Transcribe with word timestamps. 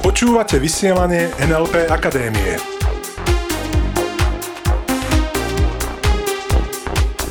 Počúvate 0.00 0.56
vysielanie 0.56 1.28
NLP 1.36 1.92
Akadémie. 1.92 2.56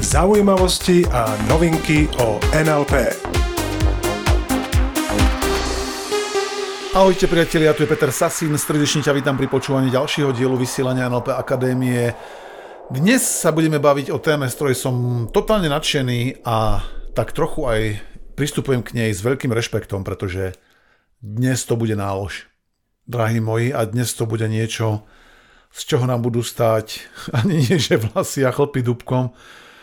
Zaujímavosti 0.05 1.09
a 1.09 1.33
novinky 1.49 2.05
o 2.21 2.37
NLP. 2.53 2.93
Ahojte 6.93 7.25
priatelia, 7.25 7.73
tu 7.73 7.81
je 7.81 7.89
Peter 7.89 8.13
Sasín, 8.13 8.53
srdečne 8.53 9.01
ťa 9.01 9.17
vítam 9.17 9.33
pri 9.33 9.49
počúvaní 9.49 9.89
ďalšieho 9.89 10.29
dielu 10.37 10.53
vysielania 10.53 11.09
NLP 11.09 11.33
Akadémie. 11.33 12.13
Dnes 12.93 13.25
sa 13.25 13.49
budeme 13.49 13.81
baviť 13.81 14.13
o 14.13 14.21
téme, 14.21 14.45
z 14.45 14.53
ktorej 14.53 14.77
som 14.77 15.25
totálne 15.33 15.65
nadšený 15.65 16.45
a 16.45 16.85
tak 17.17 17.33
trochu 17.33 17.65
aj 17.65 17.81
pristupujem 18.35 18.83
k 18.83 18.93
nej 18.95 19.09
s 19.15 19.23
veľkým 19.23 19.49
rešpektom, 19.51 20.03
pretože 20.03 20.53
dnes 21.23 21.63
to 21.63 21.79
bude 21.79 21.95
nálož. 21.95 22.51
Drahí 23.07 23.39
moji, 23.39 23.71
a 23.71 23.87
dnes 23.87 24.11
to 24.13 24.27
bude 24.27 24.45
niečo, 24.45 25.07
z 25.71 25.81
čoho 25.95 26.05
nám 26.07 26.21
budú 26.21 26.43
stať 26.43 27.01
ani 27.39 27.65
nie, 27.65 27.77
že 27.79 27.97
vlasy 27.97 28.43
a 28.43 28.51
chlpy 28.51 28.83
dubkom, 28.83 29.33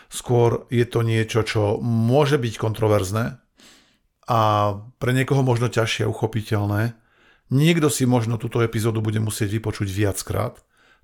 skôr 0.07 0.69
je 0.69 0.85
to 0.85 1.01
niečo, 1.01 1.41
čo 1.41 1.81
môže 1.81 2.37
byť 2.37 2.53
kontroverzné 2.61 3.41
a 4.23 4.39
pre 5.03 5.11
niekoho 5.11 5.43
možno 5.43 5.67
ťažšie 5.67 6.07
uchopiteľné, 6.07 6.95
Niekto 7.53 7.91
si 7.93 8.09
možno 8.09 8.41
túto 8.41 8.65
epizódu 8.65 8.97
bude 8.97 9.21
musieť 9.21 9.53
vypočuť 9.53 9.85
viackrát, 9.85 10.57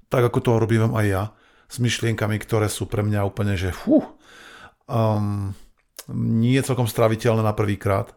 tak 0.09 0.34
ako 0.34 0.40
to 0.42 0.52
robím 0.58 0.98
aj 0.98 1.06
ja, 1.06 1.23
s 1.70 1.78
myšlienkami, 1.78 2.42
ktoré 2.42 2.66
sú 2.66 2.90
pre 2.90 3.06
mňa 3.06 3.22
úplne, 3.22 3.54
že 3.54 3.70
fú, 3.70 4.02
um, 4.90 5.54
nie 6.13 6.58
je 6.58 6.66
celkom 6.66 6.90
straviteľné 6.90 7.45
na 7.45 7.54
prvýkrát. 7.54 8.13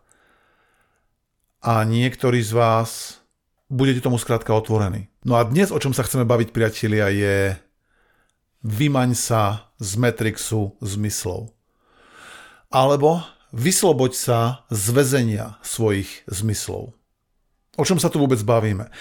A 1.63 1.87
niektorí 1.87 2.43
z 2.43 2.53
vás 2.57 3.23
budete 3.71 4.03
tomu 4.03 4.19
skrátka 4.19 4.53
otvorení. 4.53 5.09
No 5.23 5.39
a 5.39 5.47
dnes, 5.47 5.71
o 5.71 5.79
čom 5.79 5.95
sa 5.95 6.03
chceme 6.03 6.27
baviť, 6.27 6.51
priatelia, 6.51 7.07
je 7.09 7.55
vymaň 8.67 9.15
sa 9.15 9.73
z 9.79 9.97
Matrixu 9.99 10.75
zmyslov. 10.83 11.55
Alebo 12.73 13.23
vysloboď 13.55 14.13
sa 14.17 14.41
z 14.73 14.85
väzenia 14.91 15.47
svojich 15.63 16.25
zmyslov. 16.27 16.97
O 17.81 17.85
čom 17.89 17.97
sa 17.97 18.13
tu 18.13 18.21
vôbec 18.21 18.41
bavíme? 18.45 18.93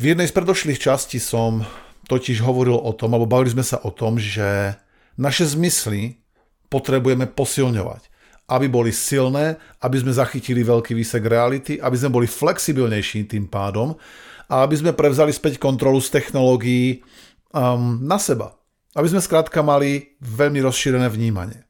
V 0.00 0.14
jednej 0.14 0.26
z 0.26 0.34
predošlých 0.34 0.82
častí 0.82 1.22
som 1.22 1.62
totiž 2.06 2.42
hovoril 2.42 2.74
o 2.78 2.90
tom, 2.94 3.14
alebo 3.14 3.30
bavili 3.30 3.54
sme 3.54 3.66
sa 3.66 3.78
o 3.82 3.90
tom, 3.90 4.18
že 4.18 4.78
naše 5.18 5.46
zmysly 5.46 6.22
potrebujeme 6.70 7.30
posilňovať. 7.30 8.15
Aby 8.46 8.70
boli 8.70 8.94
silné, 8.94 9.58
aby 9.82 9.96
sme 9.98 10.14
zachytili 10.14 10.62
veľký 10.62 10.94
výsek 10.94 11.26
reality, 11.26 11.82
aby 11.82 11.96
sme 11.98 12.14
boli 12.14 12.26
flexibilnejší 12.30 13.26
tým 13.26 13.50
pádom 13.50 13.98
a 14.46 14.62
aby 14.62 14.78
sme 14.78 14.94
prevzali 14.94 15.34
späť 15.34 15.58
kontrolu 15.58 15.98
z 15.98 16.14
technológií 16.14 17.02
um, 17.50 17.98
na 18.06 18.22
seba. 18.22 18.54
Aby 18.94 19.10
sme 19.12 19.20
skrátka 19.20 19.60
mali 19.66 20.14
veľmi 20.22 20.62
rozšírené 20.62 21.10
vnímanie. 21.10 21.66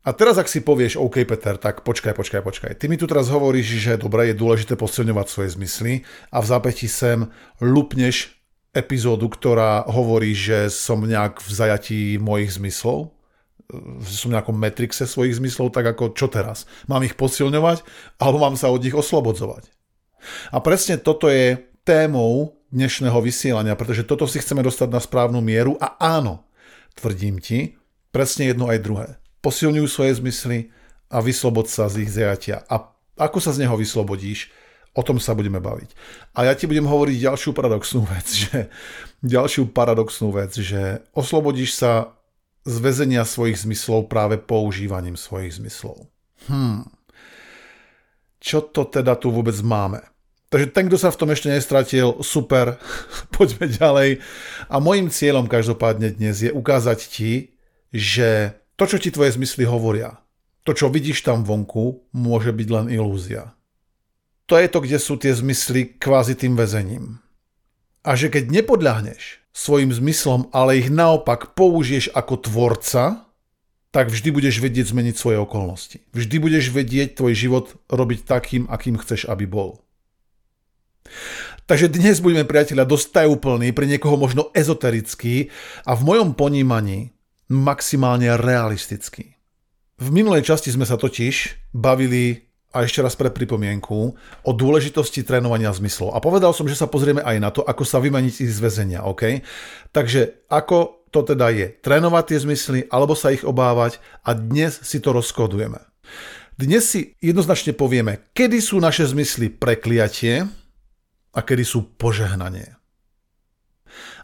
A 0.00 0.16
teraz, 0.16 0.40
ak 0.40 0.48
si 0.48 0.64
povieš, 0.64 0.96
OK, 0.96 1.28
Peter, 1.28 1.60
tak 1.60 1.84
počkaj, 1.84 2.16
počkaj, 2.16 2.40
počkaj. 2.40 2.72
Ty 2.80 2.88
mi 2.88 2.96
tu 2.96 3.04
teraz 3.04 3.28
hovoríš, 3.28 3.76
že 3.76 4.00
dobre, 4.00 4.32
je 4.32 4.40
dôležité 4.40 4.72
posilňovať 4.72 5.26
svoje 5.28 5.48
zmysly 5.60 5.92
a 6.32 6.40
v 6.40 6.48
zápäti 6.48 6.88
sem 6.88 7.28
lupneš 7.60 8.32
epizódu, 8.72 9.28
ktorá 9.28 9.84
hovorí, 9.84 10.32
že 10.32 10.72
som 10.72 11.04
nejak 11.04 11.44
v 11.44 11.50
zajatí 11.52 12.00
mojich 12.16 12.56
zmyslov, 12.56 13.12
že 14.02 14.14
som 14.16 14.28
v 14.30 14.36
nejakom 14.36 14.56
metrixe 14.56 15.06
svojich 15.06 15.38
zmyslov, 15.38 15.70
tak 15.70 15.86
ako 15.94 16.12
čo 16.12 16.26
teraz? 16.26 16.68
Mám 16.90 17.06
ich 17.06 17.14
posilňovať 17.14 17.82
alebo 18.18 18.38
mám 18.42 18.54
sa 18.58 18.68
od 18.68 18.82
nich 18.82 18.94
oslobodzovať? 18.94 19.70
A 20.52 20.60
presne 20.60 21.00
toto 21.00 21.30
je 21.32 21.56
témou 21.86 22.60
dnešného 22.70 23.18
vysielania, 23.24 23.74
pretože 23.74 24.06
toto 24.06 24.28
si 24.28 24.38
chceme 24.38 24.60
dostať 24.60 24.88
na 24.92 25.00
správnu 25.00 25.40
mieru 25.40 25.74
a 25.80 25.96
áno, 25.98 26.46
tvrdím 26.94 27.40
ti, 27.40 27.80
presne 28.12 28.52
jedno 28.52 28.68
aj 28.68 28.78
druhé 28.84 29.08
posilňujú 29.40 29.88
svoje 29.88 30.12
zmysly 30.20 30.58
a 31.10 31.18
vyslobod 31.24 31.66
sa 31.66 31.88
z 31.90 32.06
ich 32.06 32.12
zajatia. 32.12 32.62
A 32.68 32.92
ako 33.16 33.40
sa 33.42 33.52
z 33.52 33.66
neho 33.66 33.74
vyslobodíš, 33.76 34.52
o 34.92 35.02
tom 35.02 35.20
sa 35.20 35.36
budeme 35.36 35.58
baviť. 35.60 35.90
A 36.36 36.48
ja 36.48 36.52
ti 36.54 36.68
budem 36.68 36.86
hovoriť 36.86 37.16
ďalšiu 37.26 37.50
paradoxnú 37.56 38.04
vec, 38.06 38.28
že 38.46 38.68
ďalšiu 39.24 39.72
paradoxnú 39.72 40.30
vec, 40.32 40.52
že 40.54 41.02
oslobodíš 41.16 41.76
sa 41.76 42.14
z 42.64 42.76
svojich 43.24 43.64
zmyslov 43.64 44.12
práve 44.12 44.36
používaním 44.36 45.16
svojich 45.16 45.56
zmyslov. 45.60 46.08
Hmm. 46.48 46.88
Čo 48.40 48.64
to 48.64 48.88
teda 48.88 49.16
tu 49.20 49.28
vôbec 49.32 49.56
máme? 49.60 50.00
Takže 50.50 50.74
ten, 50.74 50.90
kto 50.90 50.98
sa 50.98 51.14
v 51.14 51.20
tom 51.20 51.30
ešte 51.30 51.46
nestratil, 51.46 52.18
super, 52.26 52.80
poďme 53.36 53.70
ďalej. 53.70 54.10
A 54.66 54.76
môjim 54.82 55.06
cieľom 55.06 55.46
každopádne 55.46 56.10
dnes 56.10 56.42
je 56.42 56.50
ukázať 56.50 56.98
ti, 57.06 57.54
že 57.94 58.58
to, 58.74 58.84
čo 58.90 58.98
ti 58.98 59.14
tvoje 59.14 59.38
zmysly 59.38 59.62
hovoria, 59.68 60.18
to, 60.66 60.74
čo 60.74 60.90
vidíš 60.90 61.22
tam 61.22 61.46
vonku, 61.46 62.02
môže 62.12 62.50
byť 62.50 62.68
len 62.68 62.86
ilúzia. 62.90 63.54
To 64.50 64.58
je 64.58 64.66
to, 64.66 64.82
kde 64.82 64.98
sú 64.98 65.14
tie 65.14 65.30
zmysly 65.30 65.94
kvázi 66.00 66.34
tým 66.34 66.58
väzením. 66.58 67.22
A 68.02 68.18
že 68.18 68.32
keď 68.32 68.50
nepodľahneš 68.50 69.39
svojim 69.50 69.90
zmyslom, 69.90 70.50
ale 70.54 70.78
ich 70.78 70.88
naopak 70.88 71.54
použiješ 71.58 72.14
ako 72.14 72.34
tvorca, 72.38 73.30
tak 73.90 74.06
vždy 74.10 74.30
budeš 74.30 74.62
vedieť 74.62 74.94
zmeniť 74.94 75.14
svoje 75.18 75.38
okolnosti. 75.42 75.98
Vždy 76.14 76.36
budeš 76.38 76.70
vedieť 76.70 77.18
tvoj 77.18 77.34
život 77.34 77.66
robiť 77.90 78.22
takým, 78.22 78.70
akým 78.70 78.94
chceš, 79.02 79.26
aby 79.26 79.50
bol. 79.50 79.82
Takže 81.66 81.90
dnes 81.90 82.18
budeme, 82.18 82.46
priateľa, 82.46 82.86
dosť 82.86 83.22
tajúplný, 83.22 83.70
pre 83.70 83.86
niekoho 83.86 84.18
možno 84.18 84.50
ezoterický 84.54 85.54
a 85.86 85.94
v 85.94 86.02
mojom 86.02 86.34
ponímaní 86.34 87.14
maximálne 87.50 88.38
realistický. 88.38 89.38
V 89.98 90.08
minulej 90.10 90.46
časti 90.46 90.70
sme 90.70 90.86
sa 90.86 90.98
totiž 90.98 91.70
bavili 91.74 92.49
a 92.70 92.86
ešte 92.86 93.02
raz 93.02 93.18
pre 93.18 93.34
pripomienku 93.34 94.14
o 94.46 94.50
dôležitosti 94.54 95.26
trénovania 95.26 95.74
zmyslov. 95.74 96.14
A 96.14 96.22
povedal 96.22 96.54
som, 96.54 96.70
že 96.70 96.78
sa 96.78 96.86
pozrieme 96.86 97.18
aj 97.22 97.36
na 97.42 97.50
to, 97.50 97.66
ako 97.66 97.82
sa 97.82 97.98
vymaniť 97.98 98.46
z 98.46 98.58
väzenia, 98.62 99.02
OK? 99.02 99.42
Takže 99.90 100.46
ako 100.46 101.06
to 101.10 101.26
teda 101.26 101.50
je? 101.50 101.66
Trénovať 101.82 102.24
tie 102.30 102.38
zmysly 102.46 102.78
alebo 102.86 103.18
sa 103.18 103.34
ich 103.34 103.42
obávať 103.42 103.98
a 104.22 104.38
dnes 104.38 104.78
si 104.86 105.02
to 105.02 105.10
rozkodujeme. 105.10 105.82
Dnes 106.54 106.86
si 106.86 107.18
jednoznačne 107.18 107.74
povieme, 107.74 108.30
kedy 108.36 108.62
sú 108.62 108.78
naše 108.78 109.02
zmysly 109.08 109.50
prekliatie 109.50 110.46
a 111.34 111.40
kedy 111.42 111.64
sú 111.66 111.98
požehnanie. 111.98 112.78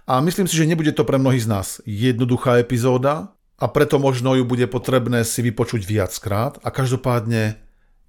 A 0.07 0.23
myslím 0.23 0.47
si, 0.47 0.55
že 0.55 0.71
nebude 0.71 0.95
to 0.95 1.03
pre 1.03 1.19
mnohých 1.19 1.43
z 1.43 1.51
nás 1.51 1.69
jednoduchá 1.83 2.63
epizóda 2.63 3.35
a 3.59 3.67
preto 3.67 3.99
možno 3.99 4.39
ju 4.39 4.47
bude 4.47 4.71
potrebné 4.71 5.27
si 5.27 5.43
vypočuť 5.43 5.83
viackrát 5.83 6.63
a 6.63 6.71
každopádne 6.71 7.66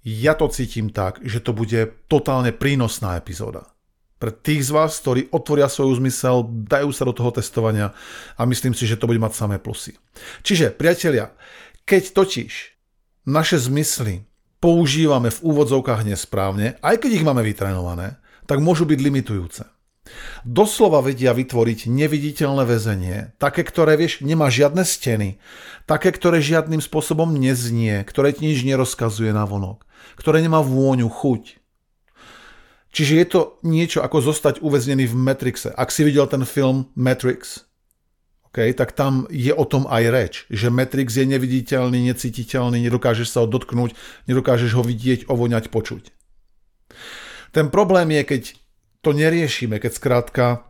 ja 0.08 0.32
to 0.32 0.48
cítim 0.48 0.88
tak, 0.88 1.20
že 1.20 1.44
to 1.44 1.52
bude 1.52 2.08
totálne 2.08 2.56
prínosná 2.56 3.20
epizóda. 3.20 3.68
Pre 4.18 4.34
tých 4.34 4.66
z 4.66 4.70
vás, 4.74 4.98
ktorí 4.98 5.30
otvoria 5.30 5.70
svoj 5.70 6.02
zmysel, 6.02 6.42
dajú 6.66 6.90
sa 6.90 7.06
do 7.06 7.14
toho 7.14 7.30
testovania 7.30 7.94
a 8.34 8.42
myslím 8.48 8.74
si, 8.74 8.88
že 8.88 8.98
to 8.98 9.06
bude 9.06 9.22
mať 9.22 9.36
samé 9.36 9.62
plusy. 9.62 9.94
Čiže, 10.42 10.74
priatelia, 10.74 11.30
keď 11.86 12.16
totiž 12.16 12.52
naše 13.30 13.60
zmysly 13.62 14.26
používame 14.58 15.30
v 15.30 15.42
úvodzovkách 15.44 16.02
nesprávne, 16.02 16.80
aj 16.82 16.98
keď 16.98 17.10
ich 17.22 17.26
máme 17.26 17.46
vytrenované, 17.46 18.18
tak 18.48 18.58
môžu 18.58 18.88
byť 18.88 18.98
limitujúce. 18.98 19.62
Doslova 20.46 21.02
vedia 21.04 21.34
vytvoriť 21.34 21.90
neviditeľné 21.90 22.64
väzenie, 22.64 23.16
také, 23.36 23.66
ktoré, 23.66 23.98
vieš, 23.98 24.24
nemá 24.24 24.48
žiadne 24.48 24.86
steny, 24.86 25.40
také, 25.84 26.14
ktoré 26.14 26.38
žiadnym 26.38 26.80
spôsobom 26.80 27.28
neznie, 27.34 28.02
ktoré 28.06 28.32
ti 28.32 28.48
nič 28.48 28.62
nerozkazuje 28.64 29.34
na 29.34 29.44
vonok, 29.44 29.84
ktoré 30.16 30.40
nemá 30.40 30.62
vôňu, 30.64 31.10
chuť. 31.10 31.58
Čiže 32.88 33.14
je 33.20 33.26
to 33.28 33.40
niečo 33.62 34.00
ako 34.00 34.32
zostať 34.32 34.64
uväznený 34.64 35.06
v 35.12 35.14
Matrixe. 35.14 35.68
Ak 35.76 35.92
si 35.92 36.08
videl 36.08 36.24
ten 36.24 36.48
film 36.48 36.88
Matrix, 36.96 37.68
okay, 38.48 38.72
tak 38.72 38.96
tam 38.96 39.28
je 39.28 39.52
o 39.52 39.64
tom 39.68 39.84
aj 39.86 40.04
reč, 40.08 40.34
že 40.48 40.72
Matrix 40.72 41.20
je 41.20 41.28
neviditeľný, 41.28 42.08
necítiteľný, 42.08 42.80
nedokážeš 42.80 43.28
sa 43.28 43.44
ho 43.44 43.46
dotknúť, 43.46 43.92
nedokážeš 44.24 44.72
ho 44.72 44.82
vidieť, 44.82 45.28
ovoňať, 45.28 45.68
počuť. 45.68 46.10
Ten 47.52 47.68
problém 47.68 48.08
je, 48.16 48.22
keď 48.24 48.42
to 49.08 49.16
neriešime, 49.16 49.80
keď 49.80 49.92
skrátka 49.96 50.68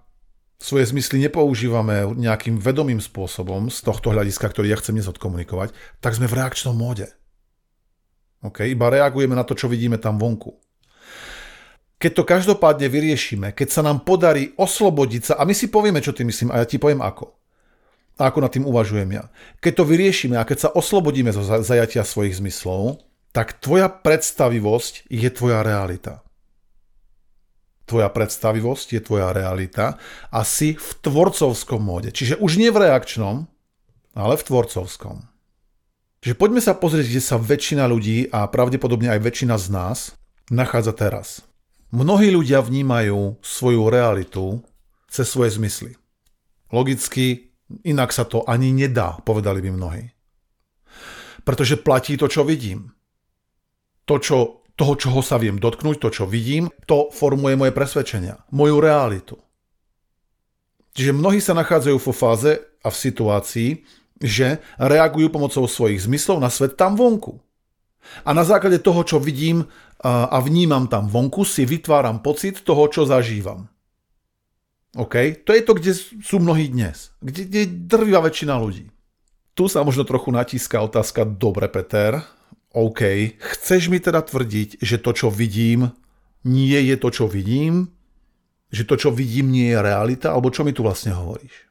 svoje 0.62 0.86
zmysly 0.94 1.26
nepoužívame 1.26 2.06
nejakým 2.14 2.62
vedomým 2.62 3.02
spôsobom 3.02 3.66
z 3.66 3.82
tohto 3.82 4.14
hľadiska, 4.14 4.46
ktorý 4.46 4.70
ja 4.70 4.78
chcem 4.78 4.94
dnes 4.94 5.10
odkomunikovať, 5.10 5.74
tak 5.98 6.14
sme 6.14 6.30
v 6.30 6.38
reakčnom 6.38 6.78
móde. 6.78 7.10
Okay? 8.38 8.78
Iba 8.78 8.94
reagujeme 8.94 9.34
na 9.34 9.42
to, 9.42 9.58
čo 9.58 9.66
vidíme 9.66 9.98
tam 9.98 10.22
vonku. 10.22 10.54
Keď 11.98 12.12
to 12.14 12.22
každopádne 12.22 12.86
vyriešime, 12.86 13.50
keď 13.58 13.74
sa 13.74 13.82
nám 13.82 14.06
podarí 14.06 14.54
oslobodiť 14.54 15.22
sa, 15.26 15.32
a 15.34 15.42
my 15.42 15.50
si 15.50 15.66
povieme, 15.66 15.98
čo 15.98 16.14
ty 16.14 16.22
myslím, 16.22 16.54
a 16.54 16.62
ja 16.62 16.66
ti 16.70 16.78
poviem 16.78 17.02
ako. 17.02 17.34
A 18.22 18.30
ako 18.30 18.38
nad 18.38 18.54
tým 18.54 18.70
uvažujem 18.70 19.18
ja. 19.18 19.26
Keď 19.58 19.82
to 19.82 19.82
vyriešime 19.82 20.38
a 20.38 20.46
keď 20.46 20.70
sa 20.70 20.74
oslobodíme 20.78 21.34
zo 21.34 21.42
zajatia 21.42 22.06
svojich 22.06 22.38
zmyslov, 22.38 23.02
tak 23.34 23.58
tvoja 23.58 23.90
predstavivosť 23.90 25.10
je 25.10 25.26
tvoja 25.26 25.66
realita. 25.66 26.22
Tvoja 27.88 28.12
predstavivosť 28.12 28.88
je 28.92 29.00
tvoja 29.00 29.32
realita 29.32 29.96
a 30.28 30.44
si 30.44 30.76
v 30.76 30.88
tvorcovskom 31.00 31.80
móde. 31.80 32.12
Čiže 32.12 32.36
už 32.36 32.60
nie 32.60 32.68
v 32.68 32.84
reakčnom, 32.84 33.48
ale 34.12 34.34
v 34.36 34.44
tvorcovskom. 34.44 35.24
Čiže 36.20 36.34
poďme 36.36 36.60
sa 36.60 36.76
pozrieť, 36.76 37.08
kde 37.08 37.22
sa 37.24 37.40
väčšina 37.40 37.88
ľudí 37.88 38.28
a 38.28 38.44
pravdepodobne 38.50 39.08
aj 39.08 39.24
väčšina 39.24 39.56
z 39.56 39.66
nás 39.72 39.98
nachádza 40.52 40.92
teraz. 40.92 41.28
Mnohí 41.88 42.28
ľudia 42.28 42.60
vnímajú 42.60 43.40
svoju 43.40 43.88
realitu 43.88 44.60
cez 45.08 45.24
svoje 45.30 45.56
zmysly. 45.56 45.96
Logicky, 46.68 47.56
inak 47.88 48.12
sa 48.12 48.28
to 48.28 48.44
ani 48.44 48.74
nedá, 48.76 49.16
povedali 49.24 49.64
by 49.64 49.70
mnohí. 49.72 50.04
Pretože 51.48 51.80
platí 51.80 52.20
to, 52.20 52.28
čo 52.28 52.44
vidím. 52.44 52.92
To, 54.04 54.20
čo 54.20 54.57
toho, 54.78 54.94
čoho 54.94 55.20
sa 55.26 55.42
viem 55.42 55.58
dotknúť, 55.58 55.98
to, 55.98 56.08
čo 56.14 56.24
vidím, 56.30 56.70
to 56.86 57.10
formuje 57.10 57.58
moje 57.58 57.74
presvedčenia, 57.74 58.46
moju 58.54 58.78
realitu. 58.78 59.36
Čiže 60.94 61.18
mnohí 61.18 61.42
sa 61.42 61.58
nachádzajú 61.58 61.98
vo 61.98 62.14
fáze 62.14 62.62
a 62.82 62.88
v 62.88 62.96
situácii, 62.96 63.70
že 64.22 64.62
reagujú 64.78 65.30
pomocou 65.34 65.66
svojich 65.66 66.06
zmyslov 66.06 66.38
na 66.38 66.50
svet 66.50 66.78
tam 66.78 66.94
vonku. 66.94 67.42
A 68.22 68.30
na 68.30 68.46
základe 68.46 68.78
toho, 68.78 69.02
čo 69.02 69.18
vidím 69.18 69.66
a 70.02 70.38
vnímam 70.38 70.86
tam 70.86 71.10
vonku, 71.10 71.42
si 71.42 71.66
vytváram 71.66 72.22
pocit 72.22 72.62
toho, 72.62 72.86
čo 72.86 73.02
zažívam. 73.02 73.66
OK? 74.94 75.42
To 75.42 75.50
je 75.52 75.62
to, 75.62 75.72
kde 75.74 75.92
sú 76.22 76.38
mnohí 76.38 76.70
dnes. 76.70 77.12
Kde, 77.18 77.50
kde 77.50 77.62
drvivá 77.66 78.24
väčšina 78.24 78.56
ľudí. 78.56 78.88
Tu 79.58 79.66
sa 79.66 79.82
možno 79.82 80.06
trochu 80.06 80.30
natíska 80.30 80.78
otázka, 80.82 81.26
dobre 81.26 81.66
Peter, 81.66 82.22
OK, 82.76 83.00
chceš 83.40 83.88
mi 83.88 83.96
teda 83.96 84.20
tvrdiť, 84.20 84.84
že 84.84 85.00
to, 85.00 85.16
čo 85.16 85.28
vidím, 85.32 85.88
nie 86.44 86.76
je 86.76 86.96
to, 87.00 87.08
čo 87.08 87.24
vidím? 87.24 87.88
Že 88.68 88.82
to, 88.84 88.94
čo 89.00 89.10
vidím, 89.10 89.48
nie 89.48 89.72
je 89.72 89.80
realita? 89.80 90.36
Alebo 90.36 90.52
čo 90.52 90.62
mi 90.62 90.76
tu 90.76 90.84
vlastne 90.84 91.16
hovoríš? 91.16 91.68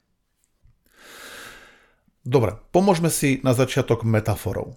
Dobre, 2.28 2.60
pomôžme 2.74 3.08
si 3.08 3.40
na 3.46 3.54
začiatok 3.54 4.04
metaforou. 4.04 4.76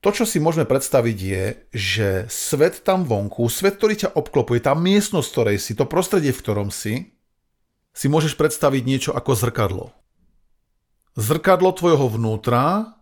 To, 0.00 0.08
čo 0.12 0.24
si 0.28 0.42
môžeme 0.42 0.68
predstaviť 0.68 1.18
je, 1.18 1.44
že 1.72 2.08
svet 2.26 2.82
tam 2.82 3.06
vonku, 3.06 3.46
svet, 3.46 3.78
ktorý 3.78 3.94
ťa 4.06 4.14
obklopuje, 4.18 4.64
tá 4.64 4.72
miestnosť, 4.74 5.28
ktorej 5.30 5.58
si, 5.62 5.72
to 5.78 5.86
prostredie, 5.88 6.34
v 6.34 6.42
ktorom 6.42 6.68
si, 6.74 7.16
si 7.96 8.06
môžeš 8.10 8.36
predstaviť 8.36 8.82
niečo 8.84 9.10
ako 9.16 9.32
zrkadlo. 9.32 9.86
Zrkadlo 11.16 11.72
tvojho 11.72 12.12
vnútra, 12.12 12.92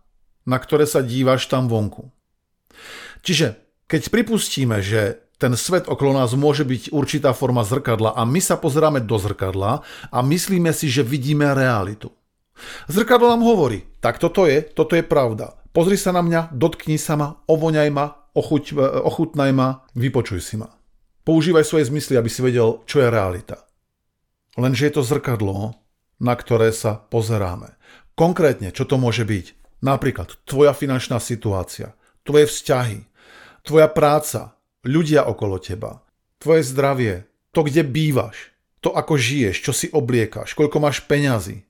na 0.47 0.57
ktoré 0.61 0.87
sa 0.87 1.03
dívaš 1.03 1.51
tam 1.51 1.67
vonku. 1.67 2.15
Čiže 3.25 3.59
keď 3.85 4.09
pripustíme, 4.09 4.81
že 4.81 5.25
ten 5.35 5.51
svet 5.59 5.91
okolo 5.91 6.15
nás 6.15 6.31
môže 6.33 6.63
byť 6.63 6.95
určitá 6.95 7.35
forma 7.35 7.61
zrkadla 7.67 8.15
a 8.15 8.23
my 8.23 8.39
sa 8.39 8.55
pozeráme 8.55 9.03
do 9.03 9.19
zrkadla 9.19 9.83
a 10.09 10.17
myslíme 10.23 10.71
si, 10.71 10.87
že 10.87 11.03
vidíme 11.03 11.51
realitu. 11.51 12.09
Zrkadlo 12.87 13.27
nám 13.35 13.43
hovorí, 13.43 13.83
tak 13.99 14.15
toto 14.15 14.47
je, 14.47 14.63
toto 14.63 14.95
je 14.95 15.03
pravda. 15.03 15.59
Pozri 15.75 15.99
sa 15.99 16.15
na 16.15 16.23
mňa, 16.23 16.55
dotkni 16.55 16.95
sa 16.95 17.19
ma, 17.19 17.35
ovoňaj 17.51 17.89
ma, 17.91 18.31
ochuť, 18.31 18.79
ochutnaj 19.03 19.51
ma, 19.51 19.83
vypočuj 19.91 20.39
si 20.39 20.55
ma. 20.55 20.71
Používaj 21.27 21.67
svoje 21.67 21.91
zmysly, 21.91 22.15
aby 22.15 22.29
si 22.31 22.39
vedel, 22.39 22.79
čo 22.87 23.03
je 23.03 23.11
realita. 23.11 23.67
Lenže 24.55 24.87
je 24.87 24.93
to 24.95 25.03
zrkadlo, 25.03 25.75
na 26.23 26.33
ktoré 26.37 26.71
sa 26.71 26.95
pozeráme. 26.95 27.75
Konkrétne, 28.15 28.71
čo 28.71 28.87
to 28.87 28.95
môže 28.95 29.27
byť? 29.27 29.45
Napríklad 29.83 30.39
tvoja 30.47 30.71
finančná 30.71 31.19
situácia, 31.19 31.91
tvoje 32.25 32.49
vzťahy, 32.49 32.99
tvoja 33.61 33.87
práca, 33.87 34.57
ľudia 34.81 35.23
okolo 35.23 35.61
teba, 35.61 36.01
tvoje 36.41 36.65
zdravie, 36.65 37.29
to, 37.53 37.63
kde 37.63 37.85
bývaš, 37.85 38.51
to, 38.83 38.91
ako 38.91 39.15
žiješ, 39.15 39.63
čo 39.63 39.71
si 39.71 39.87
obliekaš, 39.89 40.53
koľko 40.57 40.77
máš 40.83 41.05
peňazí 41.05 41.65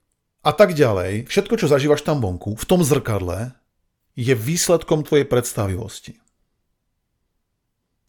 a 0.46 0.52
tak 0.52 0.74
ďalej, 0.74 1.26
všetko, 1.26 1.54
čo 1.58 1.72
zažívaš 1.72 2.02
tam 2.06 2.22
vonku, 2.22 2.54
v 2.54 2.66
tom 2.66 2.82
zrkadle, 2.86 3.54
je 4.16 4.32
výsledkom 4.32 5.04
tvojej 5.04 5.28
predstavivosti. 5.28 6.22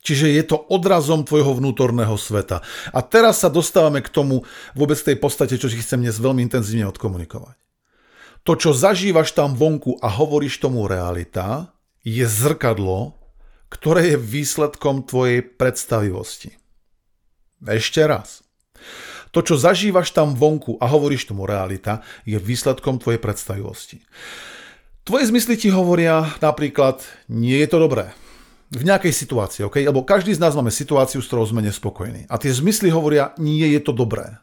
Čiže 0.06 0.38
je 0.38 0.44
to 0.46 0.54
odrazom 0.70 1.26
tvojho 1.26 1.58
vnútorného 1.58 2.14
sveta. 2.14 2.62
A 2.94 3.02
teraz 3.02 3.42
sa 3.42 3.50
dostávame 3.50 3.98
k 3.98 4.12
tomu 4.12 4.46
vôbec 4.78 4.94
tej 5.02 5.18
podstate, 5.18 5.58
čo 5.58 5.66
si 5.66 5.82
chcem 5.82 5.98
dnes 5.98 6.22
veľmi 6.22 6.46
intenzívne 6.46 6.86
odkomunikovať. 6.94 7.58
To, 8.46 8.54
čo 8.54 8.70
zažívaš 8.70 9.34
tam 9.34 9.58
vonku 9.58 9.98
a 9.98 10.06
hovoríš 10.06 10.62
tomu 10.62 10.86
realita, 10.86 11.74
je 12.06 12.22
zrkadlo, 12.22 13.18
ktoré 13.66 14.14
je 14.14 14.18
výsledkom 14.22 15.02
tvojej 15.02 15.42
predstavivosti. 15.42 16.54
Ešte 17.66 18.06
raz. 18.06 18.46
To, 19.34 19.42
čo 19.42 19.58
zažívaš 19.58 20.14
tam 20.14 20.38
vonku 20.38 20.78
a 20.78 20.86
hovoríš 20.86 21.26
tomu 21.26 21.50
realita, 21.50 22.06
je 22.22 22.38
výsledkom 22.38 23.02
tvojej 23.02 23.18
predstavivosti. 23.18 24.06
Tvoje 25.02 25.34
zmysly 25.34 25.58
ti 25.58 25.68
hovoria 25.74 26.30
napríklad, 26.38 27.02
nie 27.26 27.58
je 27.58 27.68
to 27.68 27.82
dobré. 27.82 28.14
V 28.70 28.86
nejakej 28.86 29.10
situácii, 29.10 29.66
ok? 29.66 29.82
Lebo 29.82 30.06
každý 30.06 30.34
z 30.34 30.42
nás 30.42 30.54
máme 30.54 30.70
situáciu, 30.70 31.18
s 31.22 31.26
ktorou 31.26 31.46
sme 31.46 31.62
nespokojní. 31.62 32.30
A 32.30 32.38
tie 32.38 32.54
zmysly 32.54 32.90
hovoria, 32.90 33.34
nie 33.38 33.66
je 33.66 33.82
to 33.82 33.90
dobré. 33.90 34.38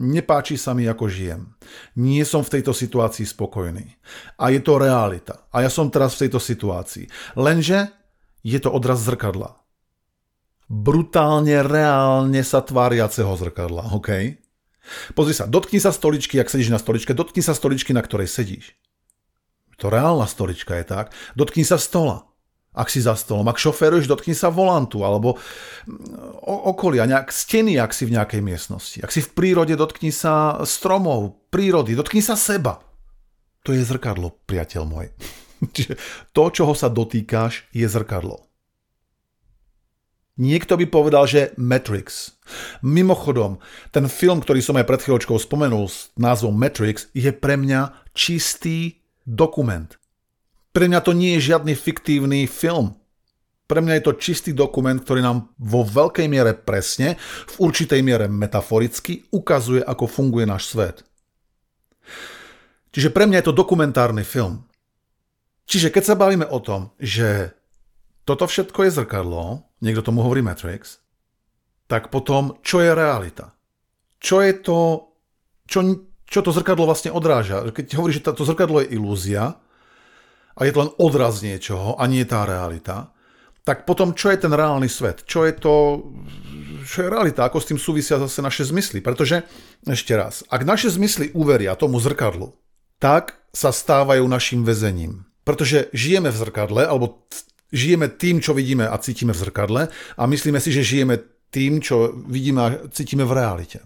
Nepáči 0.00 0.56
sa 0.56 0.72
mi, 0.72 0.88
ako 0.88 1.04
žijem. 1.04 1.52
Nie 2.00 2.24
som 2.24 2.40
v 2.40 2.58
tejto 2.58 2.72
situácii 2.72 3.28
spokojný. 3.28 3.92
A 4.40 4.48
je 4.48 4.64
to 4.64 4.80
realita. 4.80 5.44
A 5.52 5.60
ja 5.60 5.68
som 5.68 5.92
teraz 5.92 6.16
v 6.16 6.26
tejto 6.26 6.40
situácii. 6.40 7.36
Lenže 7.36 7.92
je 8.40 8.56
to 8.56 8.72
odraz 8.72 9.04
zrkadla. 9.04 9.60
Brutálne, 10.72 11.60
reálne 11.60 12.40
sa 12.40 12.64
tváriaceho 12.64 13.36
zrkadla, 13.36 13.92
OK? 13.92 14.40
Pozri 15.12 15.36
sa, 15.36 15.44
dotkni 15.44 15.76
sa 15.76 15.92
stoličky, 15.92 16.40
ak 16.40 16.48
sedíš 16.48 16.72
na 16.72 16.80
stoličke, 16.80 17.12
dotkni 17.12 17.44
sa 17.44 17.52
stoličky, 17.52 17.92
na 17.92 18.00
ktorej 18.00 18.32
sedíš. 18.32 18.72
To 19.76 19.92
reálna 19.92 20.24
stolička 20.24 20.80
je 20.80 20.88
tak. 20.88 21.12
Dotkni 21.36 21.68
sa 21.68 21.76
stola 21.76 22.31
ak 22.72 22.88
si 22.88 23.04
za 23.04 23.12
stolom. 23.12 23.44
Ak 23.48 23.60
šoféruješ, 23.60 24.08
dotkni 24.08 24.32
sa 24.32 24.48
volantu 24.48 25.04
alebo 25.04 25.36
mm, 25.36 26.44
okolia, 26.44 27.04
nejak 27.04 27.28
steny, 27.28 27.76
ak 27.76 27.92
si 27.92 28.08
v 28.08 28.16
nejakej 28.16 28.40
miestnosti. 28.40 28.98
Ak 29.04 29.12
si 29.12 29.20
v 29.20 29.32
prírode, 29.32 29.76
dotkni 29.76 30.08
sa 30.08 30.64
stromov, 30.64 31.36
prírody, 31.52 31.92
dotkni 31.92 32.24
sa 32.24 32.32
seba. 32.34 32.80
To 33.62 33.76
je 33.76 33.84
zrkadlo, 33.84 34.40
priateľ 34.48 34.82
môj. 34.88 35.06
Čiže 35.76 36.00
to, 36.32 36.48
čoho 36.50 36.72
sa 36.72 36.88
dotýkáš, 36.88 37.68
je 37.76 37.86
zrkadlo. 37.86 38.48
Niekto 40.40 40.80
by 40.80 40.88
povedal, 40.88 41.28
že 41.28 41.52
Matrix. 41.60 42.40
Mimochodom, 42.80 43.60
ten 43.92 44.08
film, 44.08 44.40
ktorý 44.40 44.64
som 44.64 44.80
aj 44.80 44.88
pred 44.88 45.00
chvíľočkou 45.04 45.36
spomenul 45.36 45.92
s 45.92 46.08
názvom 46.16 46.56
Matrix, 46.56 47.12
je 47.12 47.28
pre 47.36 47.60
mňa 47.60 47.92
čistý 48.16 49.04
dokument. 49.28 49.92
Pre 50.72 50.84
mňa 50.88 51.00
to 51.04 51.12
nie 51.12 51.36
je 51.36 51.52
žiadny 51.52 51.76
fiktívny 51.76 52.48
film. 52.48 52.96
Pre 53.68 53.80
mňa 53.80 54.00
je 54.00 54.04
to 54.04 54.18
čistý 54.20 54.50
dokument, 54.52 54.96
ktorý 54.96 55.20
nám 55.20 55.52
vo 55.56 55.84
veľkej 55.84 56.28
miere 56.28 56.52
presne, 56.56 57.16
v 57.48 57.54
určitej 57.68 58.00
miere 58.04 58.28
metaforicky 58.28 59.28
ukazuje, 59.32 59.80
ako 59.84 60.04
funguje 60.08 60.44
náš 60.48 60.72
svet. 60.72 61.04
Čiže 62.92 63.12
pre 63.12 63.24
mňa 63.24 63.40
je 63.40 63.46
to 63.48 63.56
dokumentárny 63.56 64.24
film. 64.24 64.68
Čiže 65.64 65.88
keď 65.88 66.04
sa 66.04 66.20
bavíme 66.20 66.44
o 66.48 66.60
tom, 66.60 66.92
že 67.00 67.56
toto 68.28 68.44
všetko 68.44 68.88
je 68.88 68.90
zrkadlo, 68.92 69.64
niekto 69.80 70.04
tomu 70.04 70.20
hovorí 70.20 70.44
Matrix, 70.44 71.00
tak 71.88 72.12
potom 72.12 72.60
čo 72.60 72.84
je 72.84 72.92
realita? 72.92 73.56
Čo 74.20 74.44
je 74.44 74.52
to, 74.60 74.78
čo, 75.64 75.78
čo 76.28 76.40
to 76.44 76.52
zrkadlo 76.52 76.84
vlastne 76.84 77.08
odráža? 77.10 77.64
Keď 77.72 77.96
hovorí, 77.96 78.12
že 78.12 78.24
to 78.24 78.44
zrkadlo 78.44 78.84
je 78.84 78.92
ilúzia, 78.94 79.56
a 80.56 80.60
je 80.64 80.72
to 80.72 80.82
len 80.84 80.92
odraz 81.00 81.40
niečoho 81.40 81.96
a 81.96 82.04
nie 82.08 82.24
tá 82.28 82.44
realita, 82.44 83.12
tak 83.62 83.86
potom 83.86 84.10
čo 84.10 84.34
je 84.34 84.42
ten 84.42 84.50
reálny 84.50 84.90
svet? 84.90 85.22
Čo 85.22 85.46
je 85.46 85.54
to, 85.54 85.74
čo 86.82 87.06
je 87.06 87.08
realita? 87.08 87.46
Ako 87.46 87.62
s 87.62 87.70
tým 87.70 87.78
súvisia 87.78 88.18
zase 88.18 88.42
naše 88.42 88.66
zmysly? 88.66 88.98
Pretože, 88.98 89.46
ešte 89.86 90.18
raz, 90.18 90.42
ak 90.50 90.66
naše 90.66 90.90
zmysly 90.90 91.30
uveria 91.30 91.78
tomu 91.78 92.02
zrkadlu, 92.02 92.58
tak 92.98 93.38
sa 93.54 93.70
stávajú 93.70 94.26
našim 94.26 94.66
väzením. 94.66 95.30
Pretože 95.46 95.90
žijeme 95.94 96.34
v 96.34 96.40
zrkadle, 96.42 96.82
alebo 96.86 97.22
žijeme 97.70 98.10
tým, 98.10 98.42
čo 98.42 98.50
vidíme 98.50 98.90
a 98.90 98.98
cítime 98.98 99.30
v 99.30 99.42
zrkadle 99.46 99.82
a 100.18 100.22
myslíme 100.26 100.58
si, 100.58 100.74
že 100.74 100.82
žijeme 100.82 101.22
tým, 101.54 101.78
čo 101.78 102.10
vidíme 102.26 102.60
a 102.62 102.68
cítime 102.90 103.22
v 103.22 103.36
realite. 103.36 103.78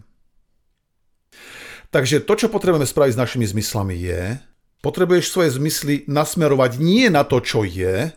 Takže 1.93 2.25
to, 2.25 2.35
čo 2.35 2.49
potrebujeme 2.49 2.85
spraviť 2.85 3.13
s 3.15 3.21
našimi 3.21 3.47
zmyslami 3.47 3.95
je, 3.97 4.23
Potrebuješ 4.85 5.33
svoje 5.33 5.51
zmysly 5.57 5.95
nasmerovať 6.07 6.79
nie 6.79 7.09
na 7.09 7.25
to, 7.25 7.41
čo 7.41 7.65
je, 7.65 8.13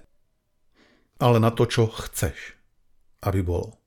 ale 1.19 1.37
na 1.37 1.51
to, 1.51 1.67
čo 1.67 1.91
chceš, 1.91 2.55
aby 3.23 3.43
bolo. 3.43 3.79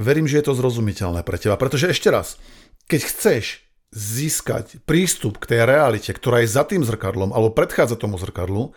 Verím, 0.00 0.24
že 0.30 0.40
je 0.40 0.46
to 0.48 0.56
zrozumiteľné 0.56 1.26
pre 1.26 1.36
teba, 1.36 1.60
pretože 1.60 1.90
ešte 1.92 2.08
raz, 2.08 2.40
keď 2.88 3.00
chceš 3.04 3.44
získať 3.90 4.78
prístup 4.86 5.42
k 5.42 5.54
tej 5.54 5.60
realite, 5.66 6.14
ktorá 6.14 6.46
je 6.46 6.54
za 6.54 6.62
tým 6.62 6.86
zrkadlom 6.86 7.34
alebo 7.34 7.50
predchádza 7.50 7.98
tomu 7.98 8.16
zrkadlu, 8.16 8.70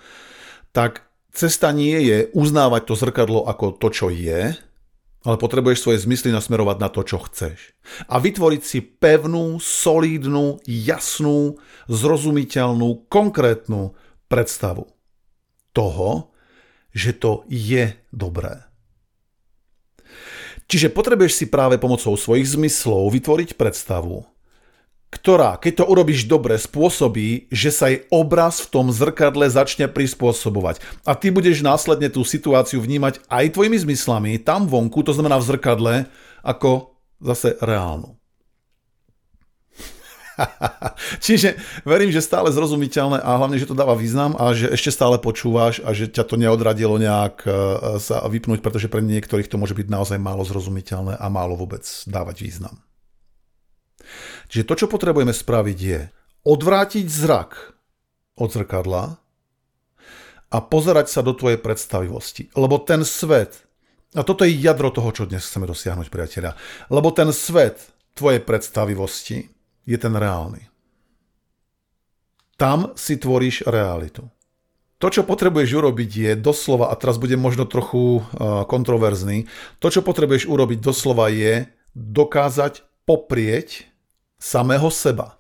tak 0.73 1.05
cesta 1.29 1.69
nie 1.69 2.01
je 2.01 2.17
uznávať 2.33 2.81
to 2.89 2.93
zrkadlo 2.97 3.45
ako 3.45 3.77
to, 3.77 3.87
čo 3.93 4.07
je, 4.09 4.57
ale 5.23 5.39
potrebuješ 5.39 5.79
svoje 5.79 6.03
zmysly 6.03 6.35
nasmerovať 6.35 6.77
na 6.83 6.89
to, 6.91 7.01
čo 7.07 7.23
chceš. 7.23 7.71
A 8.11 8.19
vytvoriť 8.19 8.61
si 8.63 8.79
pevnú, 8.83 9.57
solídnu, 9.59 10.59
jasnú, 10.67 11.57
zrozumiteľnú, 11.87 13.07
konkrétnu 13.07 13.95
predstavu 14.27 14.91
toho, 15.71 16.35
že 16.91 17.15
to 17.15 17.47
je 17.47 17.95
dobré. 18.11 18.67
Čiže 20.67 20.91
potrebuješ 20.91 21.33
si 21.33 21.45
práve 21.47 21.79
pomocou 21.79 22.15
svojich 22.15 22.55
zmyslov 22.55 23.11
vytvoriť 23.11 23.55
predstavu, 23.59 24.23
ktorá, 25.13 25.61
keď 25.61 25.85
to 25.85 25.85
urobíš 25.85 26.25
dobre, 26.25 26.57
spôsobí, 26.57 27.53
že 27.53 27.69
sa 27.69 27.93
jej 27.93 28.09
obraz 28.09 28.65
v 28.65 28.73
tom 28.73 28.89
zrkadle 28.89 29.45
začne 29.45 29.85
prispôsobovať. 29.85 30.81
A 31.05 31.13
ty 31.13 31.29
budeš 31.29 31.61
následne 31.61 32.09
tú 32.09 32.25
situáciu 32.25 32.81
vnímať 32.81 33.21
aj 33.29 33.53
tvojimi 33.53 33.77
zmyslami, 33.77 34.41
tam 34.41 34.65
vonku, 34.65 35.05
to 35.05 35.13
znamená 35.13 35.37
v 35.37 35.47
zrkadle, 35.53 35.93
ako 36.41 36.97
zase 37.21 37.53
reálnu. 37.61 38.17
Čiže 41.25 41.61
verím, 41.85 42.09
že 42.09 42.25
stále 42.25 42.49
zrozumiteľné 42.49 43.21
a 43.21 43.37
hlavne, 43.37 43.61
že 43.61 43.69
to 43.69 43.77
dáva 43.77 43.93
význam 43.93 44.33
a 44.33 44.49
že 44.57 44.73
ešte 44.73 44.89
stále 44.89 45.21
počúvaš 45.21 45.77
a 45.85 45.93
že 45.93 46.09
ťa 46.09 46.25
to 46.25 46.35
neodradilo 46.41 46.97
nejak 46.97 47.45
e, 47.45 47.49
sa 48.01 48.25
vypnúť, 48.25 48.65
pretože 48.65 48.89
pre 48.89 49.05
niektorých 49.05 49.49
to 49.49 49.61
môže 49.61 49.77
byť 49.77 49.87
naozaj 49.93 50.17
málo 50.17 50.41
zrozumiteľné 50.41 51.21
a 51.21 51.25
málo 51.29 51.53
vôbec 51.53 51.85
dávať 52.09 52.49
význam. 52.49 52.81
Čiže 54.53 54.69
to, 54.69 54.85
čo 54.85 54.85
potrebujeme 54.85 55.33
spraviť 55.33 55.79
je 55.81 56.13
odvrátiť 56.45 57.09
zrak 57.09 57.73
od 58.37 58.49
zrkadla 58.53 59.17
a 60.53 60.57
pozerať 60.61 61.09
sa 61.09 61.25
do 61.25 61.33
tvojej 61.33 61.57
predstavivosti. 61.57 62.53
Lebo 62.53 62.77
ten 62.77 63.01
svet, 63.01 63.65
a 64.13 64.21
toto 64.21 64.45
je 64.45 64.53
jadro 64.53 64.93
toho, 64.93 65.09
čo 65.09 65.25
dnes 65.25 65.41
chceme 65.41 65.65
dosiahnuť, 65.65 66.05
priateľa, 66.13 66.53
lebo 66.93 67.09
ten 67.09 67.33
svet 67.33 67.81
tvojej 68.13 68.45
predstavivosti 68.45 69.49
je 69.89 69.97
ten 69.97 70.13
reálny. 70.13 70.69
Tam 72.53 72.93
si 72.93 73.17
tvoríš 73.17 73.65
realitu. 73.65 74.29
To, 75.01 75.09
čo 75.09 75.25
potrebuješ 75.25 75.81
urobiť 75.81 76.11
je 76.13 76.31
doslova, 76.37 76.93
a 76.93 76.95
teraz 76.95 77.17
budem 77.17 77.41
možno 77.41 77.65
trochu 77.65 78.21
uh, 78.21 78.69
kontroverzný, 78.69 79.49
to, 79.81 79.89
čo 79.89 80.05
potrebuješ 80.05 80.45
urobiť 80.45 80.77
doslova 80.77 81.33
je 81.33 81.65
dokázať 81.97 82.85
poprieť 83.09 83.92
samého 84.43 84.91
seba. 84.91 85.39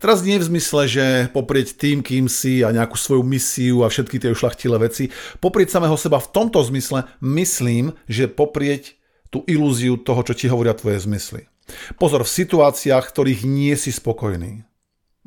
Teraz 0.00 0.24
nie 0.24 0.40
v 0.40 0.48
zmysle, 0.48 0.88
že 0.88 1.04
poprieť 1.30 1.76
tým, 1.76 2.00
kým 2.00 2.26
si 2.26 2.64
a 2.64 2.72
nejakú 2.72 2.96
svoju 2.96 3.22
misiu 3.22 3.84
a 3.84 3.92
všetky 3.92 4.16
tie 4.16 4.32
ušlachtilé 4.32 4.76
veci. 4.80 5.12
Poprieť 5.38 5.76
samého 5.76 5.94
seba 6.00 6.18
v 6.18 6.32
tomto 6.32 6.60
zmysle 6.64 7.04
myslím, 7.20 7.92
že 8.08 8.32
poprieť 8.32 8.96
tú 9.28 9.44
ilúziu 9.44 10.00
toho, 10.00 10.20
čo 10.24 10.34
ti 10.34 10.48
hovoria 10.48 10.74
tvoje 10.74 11.04
zmysly. 11.04 11.46
Pozor, 11.96 12.24
v 12.24 12.34
situáciách, 12.34 13.04
ktorých 13.08 13.48
nie 13.48 13.72
si 13.76 13.92
spokojný. 13.94 14.64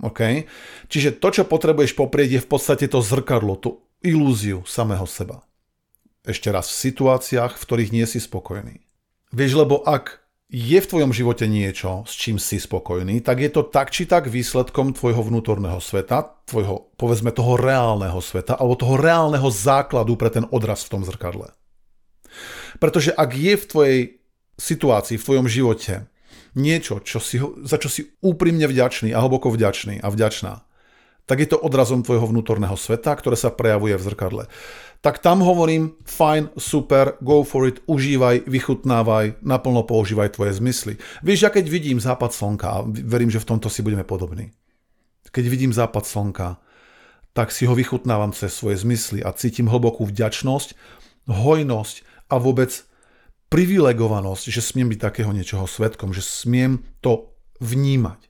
OK? 0.05 0.45
Čiže 0.91 1.17
to, 1.17 1.33
čo 1.33 1.43
potrebuješ 1.49 1.97
poprieť, 1.97 2.37
je 2.37 2.43
v 2.45 2.49
podstate 2.49 2.85
to 2.85 3.01
zrkadlo, 3.01 3.57
tú 3.57 3.81
ilúziu 4.05 4.61
samého 4.69 5.09
seba. 5.09 5.41
Ešte 6.21 6.53
raz, 6.53 6.69
v 6.69 6.91
situáciách, 6.91 7.57
v 7.57 7.63
ktorých 7.65 7.93
nie 7.95 8.05
si 8.05 8.21
spokojný. 8.21 8.83
Vieš, 9.33 9.65
lebo 9.65 9.81
ak 9.81 10.26
je 10.47 10.79
v 10.79 10.87
tvojom 10.87 11.11
živote 11.11 11.43
niečo, 11.43 12.07
s 12.07 12.15
čím 12.15 12.39
si 12.39 12.55
spokojný, 12.55 13.19
tak 13.19 13.43
je 13.43 13.51
to 13.51 13.67
tak 13.67 13.91
či 13.91 14.07
tak 14.07 14.31
výsledkom 14.31 14.95
tvojho 14.95 15.19
vnútorného 15.19 15.83
sveta, 15.83 16.23
tvojho, 16.47 16.95
povedzme, 16.95 17.35
toho 17.35 17.59
reálneho 17.59 18.19
sveta, 18.23 18.55
alebo 18.55 18.79
toho 18.79 18.95
reálneho 18.95 19.47
základu 19.51 20.15
pre 20.15 20.31
ten 20.31 20.47
odraz 20.47 20.87
v 20.87 20.91
tom 20.95 21.01
zrkadle. 21.03 21.51
Pretože 22.79 23.11
ak 23.11 23.29
je 23.35 23.53
v 23.59 23.65
tvojej 23.67 23.99
situácii, 24.55 25.19
v 25.19 25.25
tvojom 25.27 25.47
živote 25.51 26.07
niečo, 26.55 27.03
čo 27.03 27.19
si, 27.19 27.43
za 27.67 27.75
čo 27.75 27.91
si 27.91 28.15
úprimne 28.23 28.71
vďačný 28.71 29.11
a 29.11 29.19
hlboko 29.19 29.51
vďačný 29.51 29.99
a 29.99 30.07
vďačná, 30.07 30.66
tak 31.27 31.43
je 31.43 31.51
to 31.51 31.59
odrazom 31.59 32.01
tvojho 32.07 32.31
vnútorného 32.31 32.79
sveta, 32.79 33.11
ktoré 33.11 33.35
sa 33.35 33.51
prejavuje 33.51 33.99
v 33.99 34.05
zrkadle. 34.07 34.43
Tak 35.03 35.21
tam 35.21 35.43
hovorím, 35.45 35.93
fajn, 36.07 36.57
super, 36.57 37.19
go 37.21 37.43
for 37.43 37.67
it, 37.69 37.83
užívaj, 37.85 38.47
vychutnávaj, 38.49 39.43
naplno 39.45 39.85
používaj 39.85 40.33
tvoje 40.33 40.57
zmysly. 40.57 40.97
Vieš, 41.21 41.39
ja 41.45 41.51
keď 41.53 41.69
vidím 41.69 41.99
západ 42.01 42.33
slnka, 42.33 42.67
a 42.71 42.79
verím, 42.87 43.29
že 43.29 43.43
v 43.43 43.49
tomto 43.53 43.69
si 43.69 43.85
budeme 43.85 44.07
podobní, 44.07 44.55
keď 45.29 45.45
vidím 45.51 45.75
západ 45.75 46.07
slnka, 46.07 46.47
tak 47.37 47.53
si 47.53 47.69
ho 47.69 47.77
vychutnávam 47.77 48.33
cez 48.33 48.49
svoje 48.49 48.81
zmysly 48.81 49.21
a 49.21 49.29
cítim 49.35 49.69
hlbokú 49.69 50.09
vďačnosť, 50.09 50.73
hojnosť 51.29 51.95
a 52.33 52.41
vôbec 52.41 52.71
privilegovanosť, 53.53 54.49
že 54.49 54.65
smiem 54.65 54.89
byť 54.95 54.99
takého 54.99 55.29
niečoho 55.29 55.69
svetkom, 55.69 56.15
že 56.15 56.25
smiem 56.25 56.81
to 57.03 57.35
vnímať. 57.61 58.26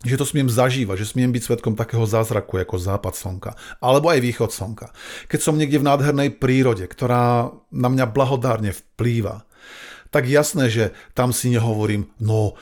Že 0.00 0.16
to 0.16 0.24
smiem 0.24 0.48
zažívať, 0.48 0.96
že 1.04 1.12
smiem 1.12 1.28
byť 1.28 1.42
svetkom 1.44 1.76
takého 1.76 2.08
zázraku 2.08 2.56
ako 2.56 2.80
západ 2.80 3.14
slnka, 3.20 3.52
alebo 3.84 4.08
aj 4.08 4.24
východ 4.24 4.48
slnka. 4.48 4.96
Keď 5.28 5.40
som 5.44 5.60
niekde 5.60 5.76
v 5.76 5.88
nádhernej 5.92 6.40
prírode, 6.40 6.88
ktorá 6.88 7.52
na 7.68 7.88
mňa 7.92 8.08
blahodárne 8.08 8.72
vplýva, 8.72 9.44
tak 10.08 10.26
jasné, 10.26 10.72
že 10.72 10.84
tam 11.12 11.36
si 11.36 11.52
nehovorím, 11.52 12.10
no 12.16 12.56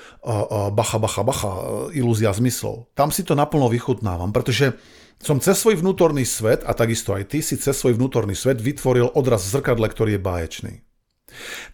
bacha, 0.75 0.99
bacha, 0.99 1.23
bacha, 1.25 1.52
ilúzia 1.97 2.35
zmyslov. 2.35 2.90
Tam 2.99 3.14
si 3.14 3.23
to 3.23 3.38
naplno 3.38 3.71
vychutnávam, 3.71 4.35
pretože 4.35 4.76
som 5.23 5.38
cez 5.38 5.57
svoj 5.57 5.78
vnútorný 5.78 6.26
svet, 6.26 6.66
a 6.66 6.75
takisto 6.75 7.14
aj 7.14 7.30
ty 7.30 7.38
si 7.38 7.54
cez 7.54 7.73
svoj 7.73 7.95
vnútorný 7.97 8.35
svet 8.35 8.59
vytvoril 8.59 9.14
odraz 9.14 9.47
zrkadle, 9.47 9.87
ktorý 9.88 10.18
je 10.18 10.26
báječný. 10.26 10.75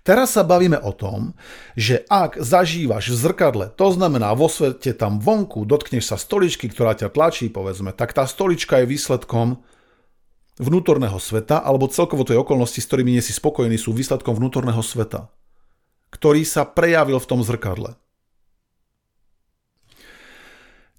Teraz 0.04 0.36
sa 0.36 0.44
bavíme 0.44 0.76
o 0.80 0.92
tom, 0.92 1.32
že 1.74 2.04
ak 2.06 2.40
zažívaš 2.40 3.12
v 3.12 3.16
zrkadle, 3.16 3.66
to 3.72 3.92
znamená 3.92 4.32
vo 4.36 4.48
svete 4.48 4.92
tam 4.92 5.18
vonku, 5.18 5.64
dotkneš 5.64 6.12
sa 6.12 6.16
stoličky, 6.20 6.68
ktorá 6.68 6.92
ťa 6.94 7.12
tlačí, 7.12 7.48
povedzme, 7.48 7.96
tak 7.96 8.12
tá 8.12 8.28
stolička 8.28 8.82
je 8.82 8.90
výsledkom 8.90 9.64
vnútorného 10.58 11.18
sveta, 11.18 11.58
alebo 11.60 11.90
celkovo 11.90 12.22
tej 12.22 12.38
okolnosti, 12.38 12.78
s 12.78 12.86
ktorými 12.86 13.18
nie 13.18 13.24
si 13.24 13.34
spokojný, 13.34 13.74
sú 13.74 13.90
výsledkom 13.90 14.38
vnútorného 14.38 14.80
sveta, 14.82 15.32
ktorý 16.14 16.46
sa 16.46 16.62
prejavil 16.62 17.18
v 17.18 17.28
tom 17.28 17.42
zrkadle. 17.42 17.98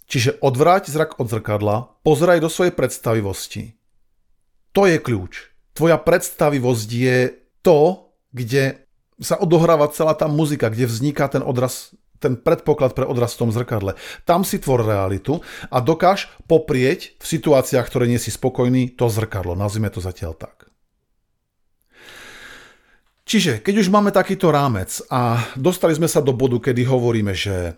Čiže 0.05 0.37
odvráť 0.37 0.93
zrak 0.93 1.17
od 1.17 1.27
zrkadla, 1.31 1.97
pozeraj 2.05 2.37
do 2.43 2.49
svojej 2.51 2.75
predstavivosti. 2.75 3.73
To 4.77 4.85
je 4.85 5.01
kľúč. 5.01 5.49
Tvoja 5.73 5.97
predstavivosť 5.97 6.89
je 6.91 7.17
to, 7.65 8.04
kde 8.35 8.83
sa 9.23 9.39
odohráva 9.39 9.87
celá 9.95 10.11
tá 10.11 10.27
muzika, 10.27 10.67
kde 10.67 10.91
vzniká 10.91 11.31
ten 11.31 11.39
odraz, 11.39 11.95
ten 12.19 12.35
predpoklad 12.35 12.91
pre 12.91 13.07
odraz 13.07 13.39
v 13.39 13.47
tom 13.47 13.51
zrkadle. 13.55 13.95
Tam 14.27 14.43
si 14.43 14.59
tvor 14.59 14.83
realitu 14.83 15.39
a 15.71 15.79
dokáž 15.79 16.27
poprieť 16.51 17.15
v 17.15 17.25
situáciách, 17.25 17.87
ktoré 17.87 18.11
nie 18.11 18.19
si 18.19 18.35
spokojný, 18.35 18.91
to 18.99 19.07
zrkadlo. 19.07 19.55
Nazvime 19.55 19.87
to 19.87 20.03
zatiaľ 20.03 20.35
tak. 20.35 20.67
Čiže, 23.25 23.63
keď 23.65 23.75
už 23.81 23.89
máme 23.89 24.13
takýto 24.13 24.53
rámec 24.53 25.01
a 25.09 25.41
dostali 25.57 25.97
sme 25.97 26.05
sa 26.05 26.21
do 26.21 26.29
bodu, 26.29 26.61
kedy 26.61 26.85
hovoríme, 26.85 27.33
že 27.33 27.73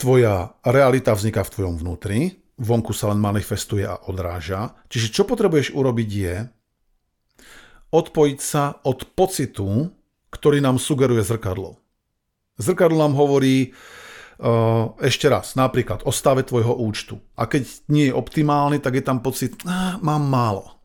tvoja 0.00 0.56
realita 0.64 1.12
vzniká 1.12 1.44
v 1.44 1.52
tvojom 1.52 1.74
vnútri, 1.76 2.40
vonku 2.56 2.96
sa 2.96 3.12
len 3.12 3.20
manifestuje 3.20 3.84
a 3.84 4.00
odráža. 4.08 4.72
Čiže 4.88 5.12
čo 5.12 5.22
potrebuješ 5.28 5.76
urobiť 5.76 6.08
je, 6.08 6.36
odpojiť 7.92 8.38
sa 8.40 8.80
od 8.82 9.04
pocitu, 9.12 9.92
ktorý 10.32 10.64
nám 10.64 10.80
sugeruje 10.80 11.20
zrkadlo. 11.20 11.76
Zrkadlo 12.56 12.96
nám 13.04 13.14
hovorí 13.14 13.70
uh, 13.70 14.96
ešte 15.04 15.28
raz, 15.28 15.52
napríklad 15.54 16.02
o 16.08 16.12
stave 16.12 16.42
tvojho 16.42 16.72
účtu. 16.72 17.20
A 17.36 17.44
keď 17.44 17.68
nie 17.92 18.08
je 18.08 18.16
optimálny, 18.16 18.80
tak 18.80 18.96
je 18.96 19.04
tam 19.04 19.20
pocit, 19.20 19.60
mám 20.00 20.24
málo. 20.24 20.80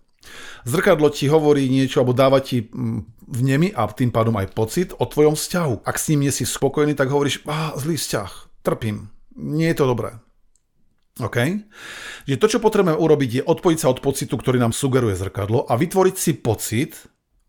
Zrkadlo 0.68 1.08
ti 1.08 1.32
hovorí 1.32 1.72
niečo, 1.72 2.04
alebo 2.04 2.12
dáva 2.12 2.44
ti 2.44 2.68
mm, 2.68 3.32
vnemy 3.32 3.72
a 3.72 3.88
tým 3.88 4.12
pádom 4.12 4.36
aj 4.36 4.52
pocit 4.52 4.92
o 5.00 5.08
tvojom 5.08 5.40
vzťahu. 5.40 5.88
Ak 5.88 5.96
s 5.96 6.12
ním 6.12 6.28
nie 6.28 6.34
si 6.36 6.44
spokojný, 6.44 6.92
tak 6.92 7.08
hovoríš, 7.08 7.48
ah, 7.48 7.72
zlý 7.80 7.96
vzťah, 7.96 8.64
trpím, 8.68 9.08
nie 9.40 9.72
je 9.72 9.78
to 9.80 9.88
dobré. 9.88 10.20
OK? 11.18 11.38
Že 12.30 12.38
to, 12.38 12.48
čo 12.48 12.60
potrebujeme 12.62 12.98
urobiť, 12.98 13.30
je 13.42 13.44
odpojiť 13.44 13.80
sa 13.82 13.92
od 13.92 14.00
pocitu, 14.04 14.38
ktorý 14.38 14.62
nám 14.62 14.74
sugeruje 14.74 15.18
zrkadlo 15.18 15.66
a 15.66 15.74
vytvoriť 15.74 16.16
si 16.16 16.32
pocit, 16.38 16.94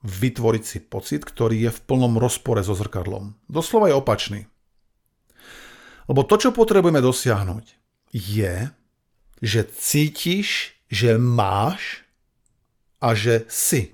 vytvoriť 0.05 0.65
si 0.65 0.79
pocit, 0.81 1.23
ktorý 1.27 1.69
je 1.69 1.71
v 1.75 1.83
plnom 1.85 2.17
rozpore 2.17 2.65
so 2.65 2.73
zrkadlom. 2.73 3.37
Doslova 3.51 3.93
je 3.93 3.99
opačný. 3.99 4.41
Lebo 6.09 6.25
to, 6.25 6.41
čo 6.41 6.57
potrebujeme 6.57 7.05
dosiahnuť, 7.05 7.65
je, 8.17 8.73
že 9.45 9.61
cítiš, 9.69 10.81
že 10.89 11.21
máš 11.21 12.09
a 13.05 13.13
že 13.13 13.45
si. 13.53 13.93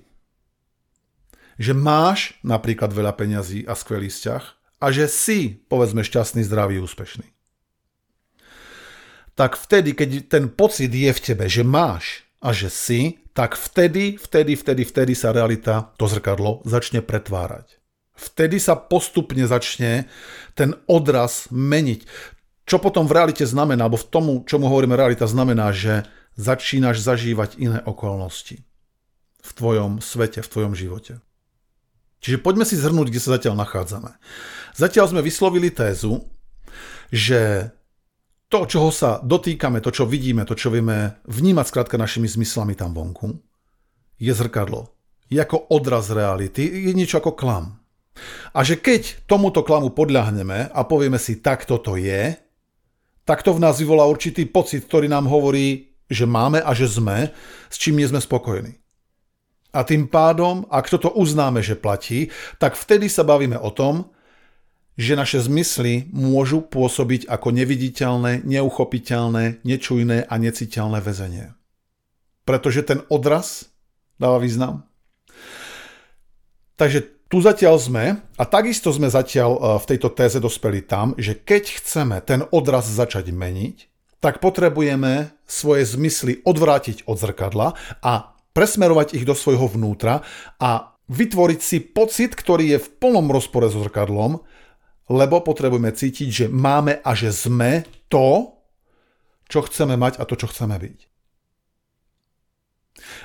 Že 1.59 1.75
máš 1.75 2.39
napríklad 2.39 2.95
veľa 2.95 3.19
peňazí 3.19 3.67
a 3.67 3.75
skvelý 3.75 4.07
vzťah 4.07 4.43
a 4.79 4.87
že 4.95 5.11
si, 5.11 5.59
povedzme, 5.67 6.07
šťastný, 6.07 6.47
zdravý, 6.47 6.79
úspešný 6.79 7.34
tak 9.35 9.59
vtedy, 9.59 9.91
keď 9.91 10.09
ten 10.31 10.47
pocit 10.47 10.91
je 10.91 11.11
v 11.11 11.23
tebe, 11.23 11.45
že 11.51 11.67
máš 11.67 12.23
a 12.39 12.55
že 12.55 12.71
si, 12.71 13.19
tak 13.35 13.59
vtedy, 13.59 14.15
vtedy, 14.15 14.55
vtedy, 14.55 14.87
vtedy 14.87 15.13
sa 15.13 15.35
realita, 15.35 15.91
to 15.99 16.07
zrkadlo, 16.07 16.63
začne 16.63 17.03
pretvárať. 17.03 17.83
Vtedy 18.15 18.63
sa 18.63 18.79
postupne 18.79 19.43
začne 19.43 20.07
ten 20.55 20.71
odraz 20.87 21.51
meniť. 21.51 22.07
Čo 22.63 22.79
potom 22.79 23.11
v 23.11 23.15
realite 23.19 23.43
znamená, 23.43 23.91
alebo 23.91 23.99
v 23.99 24.07
tomu, 24.07 24.31
čomu 24.47 24.71
hovoríme 24.71 24.95
realita, 24.95 25.27
znamená, 25.27 25.75
že 25.75 26.07
začínaš 26.39 27.03
zažívať 27.03 27.59
iné 27.59 27.79
okolnosti 27.83 28.63
v 29.43 29.51
tvojom 29.51 29.99
svete, 29.99 30.39
v 30.39 30.51
tvojom 30.51 30.73
živote. 30.73 31.19
Čiže 32.23 32.41
poďme 32.41 32.63
si 32.63 32.79
zhrnúť, 32.79 33.11
kde 33.11 33.21
sa 33.21 33.35
zatiaľ 33.37 33.59
nachádzame. 33.59 34.15
Zatiaľ 34.73 35.11
sme 35.11 35.21
vyslovili 35.21 35.69
tézu, 35.69 36.23
že 37.11 37.69
to, 38.49 38.69
čoho 38.69 38.89
sa 38.93 39.17
dotýkame, 39.21 39.81
to, 39.81 39.89
čo 39.89 40.05
vidíme, 40.05 40.45
to, 40.45 40.53
čo 40.53 40.69
vieme 40.69 41.17
vnímať 41.25 41.65
skrátka 41.65 41.97
našimi 41.97 42.29
zmyslami 42.29 42.77
tam 42.77 42.93
vonku, 42.93 43.33
je 44.21 44.31
zrkadlo. 44.31 44.93
Je 45.27 45.41
ako 45.41 45.73
odraz 45.73 46.13
reality, 46.13 46.61
je 46.61 46.93
niečo 46.93 47.17
ako 47.17 47.33
klam. 47.33 47.81
A 48.55 48.63
že 48.63 48.79
keď 48.79 49.27
tomuto 49.27 49.65
klamu 49.65 49.91
podľahneme 49.91 50.71
a 50.71 50.79
povieme 50.87 51.19
si, 51.19 51.41
tak 51.43 51.67
toto 51.67 51.99
je, 51.99 52.37
tak 53.25 53.41
to 53.41 53.51
v 53.57 53.63
nás 53.65 53.81
vyvolá 53.81 54.05
určitý 54.05 54.45
pocit, 54.45 54.85
ktorý 54.85 55.09
nám 55.09 55.25
hovorí, 55.25 55.97
že 56.05 56.29
máme 56.29 56.61
a 56.61 56.71
že 56.77 56.85
sme, 56.85 57.33
s 57.67 57.75
čím 57.81 57.97
nie 57.97 58.07
sme 58.07 58.21
spokojní. 58.21 58.77
A 59.75 59.83
tým 59.83 60.07
pádom, 60.07 60.63
ak 60.71 60.87
toto 60.87 61.11
uznáme, 61.11 61.59
že 61.59 61.75
platí, 61.75 62.31
tak 62.61 62.79
vtedy 62.79 63.11
sa 63.11 63.27
bavíme 63.27 63.59
o 63.59 63.73
tom, 63.73 64.14
že 64.95 65.19
naše 65.19 65.43
zmysly 65.43 66.07
môžu 66.15 66.63
pôsobiť 66.63 67.27
ako 67.27 67.51
neviditeľné, 67.51 68.47
neuchopiteľné, 68.47 69.63
nečujné 69.67 70.23
a 70.23 70.33
neciteľné 70.39 70.99
väzenie. 71.03 71.51
Pretože 72.47 72.87
ten 72.87 73.03
odraz 73.11 73.67
dáva 74.15 74.39
význam. 74.39 74.87
Takže 76.79 77.15
tu 77.27 77.43
zatiaľ 77.43 77.75
sme 77.79 78.03
a 78.39 78.43
takisto 78.47 78.91
sme 78.95 79.11
zatiaľ 79.11 79.51
e, 79.55 79.59
v 79.81 79.85
tejto 79.91 80.09
téze 80.13 80.37
dospeli 80.39 80.83
tam, 80.83 81.15
že 81.19 81.35
keď 81.35 81.63
chceme 81.81 82.17
ten 82.23 82.47
odraz 82.53 82.87
začať 82.87 83.31
meniť, 83.31 83.91
tak 84.23 84.39
potrebujeme 84.39 85.35
svoje 85.43 85.83
zmysly 85.85 86.39
odvrátiť 86.47 87.03
od 87.05 87.17
zrkadla 87.19 87.75
a 88.01 88.13
presmerovať 88.55 89.19
ich 89.19 89.27
do 89.27 89.35
svojho 89.35 89.67
vnútra 89.67 90.23
a 90.57 90.95
vytvoriť 91.11 91.59
si 91.59 91.77
pocit, 91.83 92.33
ktorý 92.33 92.77
je 92.77 92.79
v 92.81 92.91
plnom 92.97 93.29
rozpore 93.29 93.69
so 93.69 93.83
zrkadlom, 93.83 94.41
lebo 95.09 95.41
potrebujeme 95.45 95.93
cítiť, 95.93 96.29
že 96.29 96.45
máme 96.49 97.01
a 97.05 97.11
že 97.13 97.29
sme 97.29 97.85
to, 98.09 98.57
čo 99.45 99.61
chceme 99.69 99.93
mať 99.93 100.17
a 100.17 100.23
to, 100.25 100.33
čo 100.33 100.49
chceme 100.49 100.73
byť. 100.73 100.99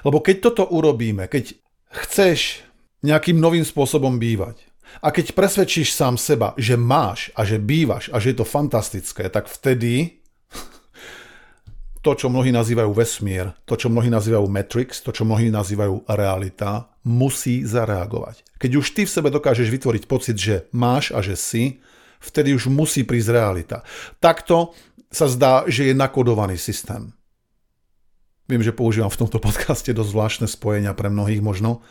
Lebo 0.05 0.21
keď 0.21 0.37
toto 0.45 0.65
urobíme, 0.69 1.25
keď 1.31 1.57
chceš 2.05 2.67
nejakým 3.01 3.41
novým 3.41 3.65
spôsobom 3.65 4.21
bývať. 4.21 4.61
A 5.01 5.15
keď 5.15 5.33
presvedčíš 5.39 5.95
sám 5.95 6.19
seba, 6.19 6.53
že 6.59 6.75
máš 6.75 7.31
a 7.39 7.47
že 7.47 7.63
bývaš 7.63 8.11
a 8.11 8.19
že 8.19 8.35
je 8.35 8.43
to 8.43 8.47
fantastické, 8.47 9.31
tak 9.31 9.47
vtedy 9.47 10.20
to, 12.01 12.17
čo 12.17 12.33
mnohí 12.33 12.49
nazývajú 12.49 12.91
vesmír, 12.97 13.53
to, 13.69 13.77
čo 13.77 13.93
mnohí 13.93 14.09
nazývajú 14.09 14.47
Matrix, 14.49 15.05
to, 15.05 15.13
čo 15.13 15.29
mnohí 15.29 15.53
nazývajú 15.53 16.09
realita, 16.09 16.89
musí 17.05 17.65
zareagovať. 17.65 18.45
Keď 18.57 18.71
už 18.77 18.87
ty 18.97 19.03
v 19.05 19.13
sebe 19.13 19.29
dokážeš 19.29 19.69
vytvoriť 19.69 20.03
pocit, 20.09 20.37
že 20.37 20.69
máš 20.73 21.13
a 21.13 21.21
že 21.21 21.37
si, 21.37 21.85
vtedy 22.21 22.57
už 22.57 22.73
musí 22.73 23.05
prísť 23.05 23.37
realita. 23.37 23.79
Takto 24.21 24.73
sa 25.13 25.29
zdá, 25.29 25.65
že 25.69 25.93
je 25.93 25.95
nakodovaný 25.97 26.57
systém. 26.57 27.13
Viem, 28.49 28.65
že 28.65 28.75
používam 28.75 29.13
v 29.13 29.21
tomto 29.21 29.39
podcaste 29.39 29.93
dosť 29.93 30.11
zvláštne 30.11 30.47
spojenia 30.49 30.97
pre 30.97 31.13
mnohých 31.13 31.45
možno, 31.45 31.85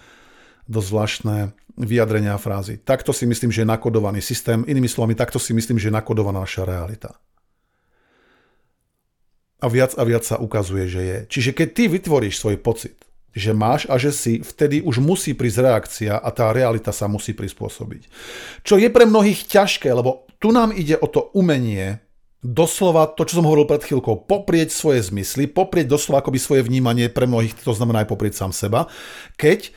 dosť 0.65 0.87
zvláštne 0.89 1.37
vyjadrenia 1.79 2.35
a 2.35 2.41
frázy. 2.41 2.81
Takto 2.81 3.15
si 3.15 3.23
myslím, 3.23 3.49
že 3.49 3.63
je 3.63 3.71
nakodovaný 3.71 4.19
systém. 4.19 4.65
Inými 4.67 4.91
slovami, 4.91 5.15
takto 5.15 5.39
si 5.39 5.55
myslím, 5.55 5.79
že 5.79 5.87
je 5.87 5.95
nakodovaná 5.95 6.43
naša 6.43 6.67
realita. 6.67 7.15
A 9.59 9.67
viac 9.67 9.91
a 10.00 10.03
viac 10.07 10.24
sa 10.24 10.39
ukazuje, 10.39 10.87
že 10.87 11.01
je. 11.03 11.17
Čiže 11.27 11.51
keď 11.51 11.67
ty 11.75 11.83
vytvoríš 11.91 12.39
svoj 12.39 12.57
pocit, 12.63 12.95
že 13.35 13.53
máš 13.53 13.85
a 13.85 14.00
že 14.01 14.09
si, 14.09 14.33
vtedy 14.41 14.81
už 14.81 15.03
musí 15.03 15.37
prísť 15.37 15.59
reakcia 15.61 16.13
a 16.17 16.29
tá 16.33 16.50
realita 16.50 16.89
sa 16.89 17.05
musí 17.05 17.37
prispôsobiť. 17.37 18.09
Čo 18.65 18.81
je 18.81 18.89
pre 18.89 19.05
mnohých 19.05 19.45
ťažké, 19.45 19.91
lebo 19.93 20.25
tu 20.41 20.50
nám 20.50 20.74
ide 20.74 20.98
o 20.98 21.05
to 21.05 21.29
umenie 21.35 22.01
doslova 22.39 23.11
to, 23.11 23.27
čo 23.27 23.43
som 23.43 23.45
hovoril 23.45 23.67
pred 23.67 23.83
chvíľkou, 23.83 24.24
poprieť 24.25 24.72
svoje 24.72 25.03
zmysly, 25.03 25.45
poprieť 25.45 25.91
doslova 25.91 26.24
akoby 26.24 26.39
svoje 26.39 26.61
vnímanie, 26.63 27.11
pre 27.11 27.27
mnohých 27.27 27.51
to 27.59 27.75
znamená 27.75 28.07
aj 28.07 28.09
poprieť 28.15 28.39
sám 28.39 28.55
seba, 28.55 28.87
keď 29.35 29.75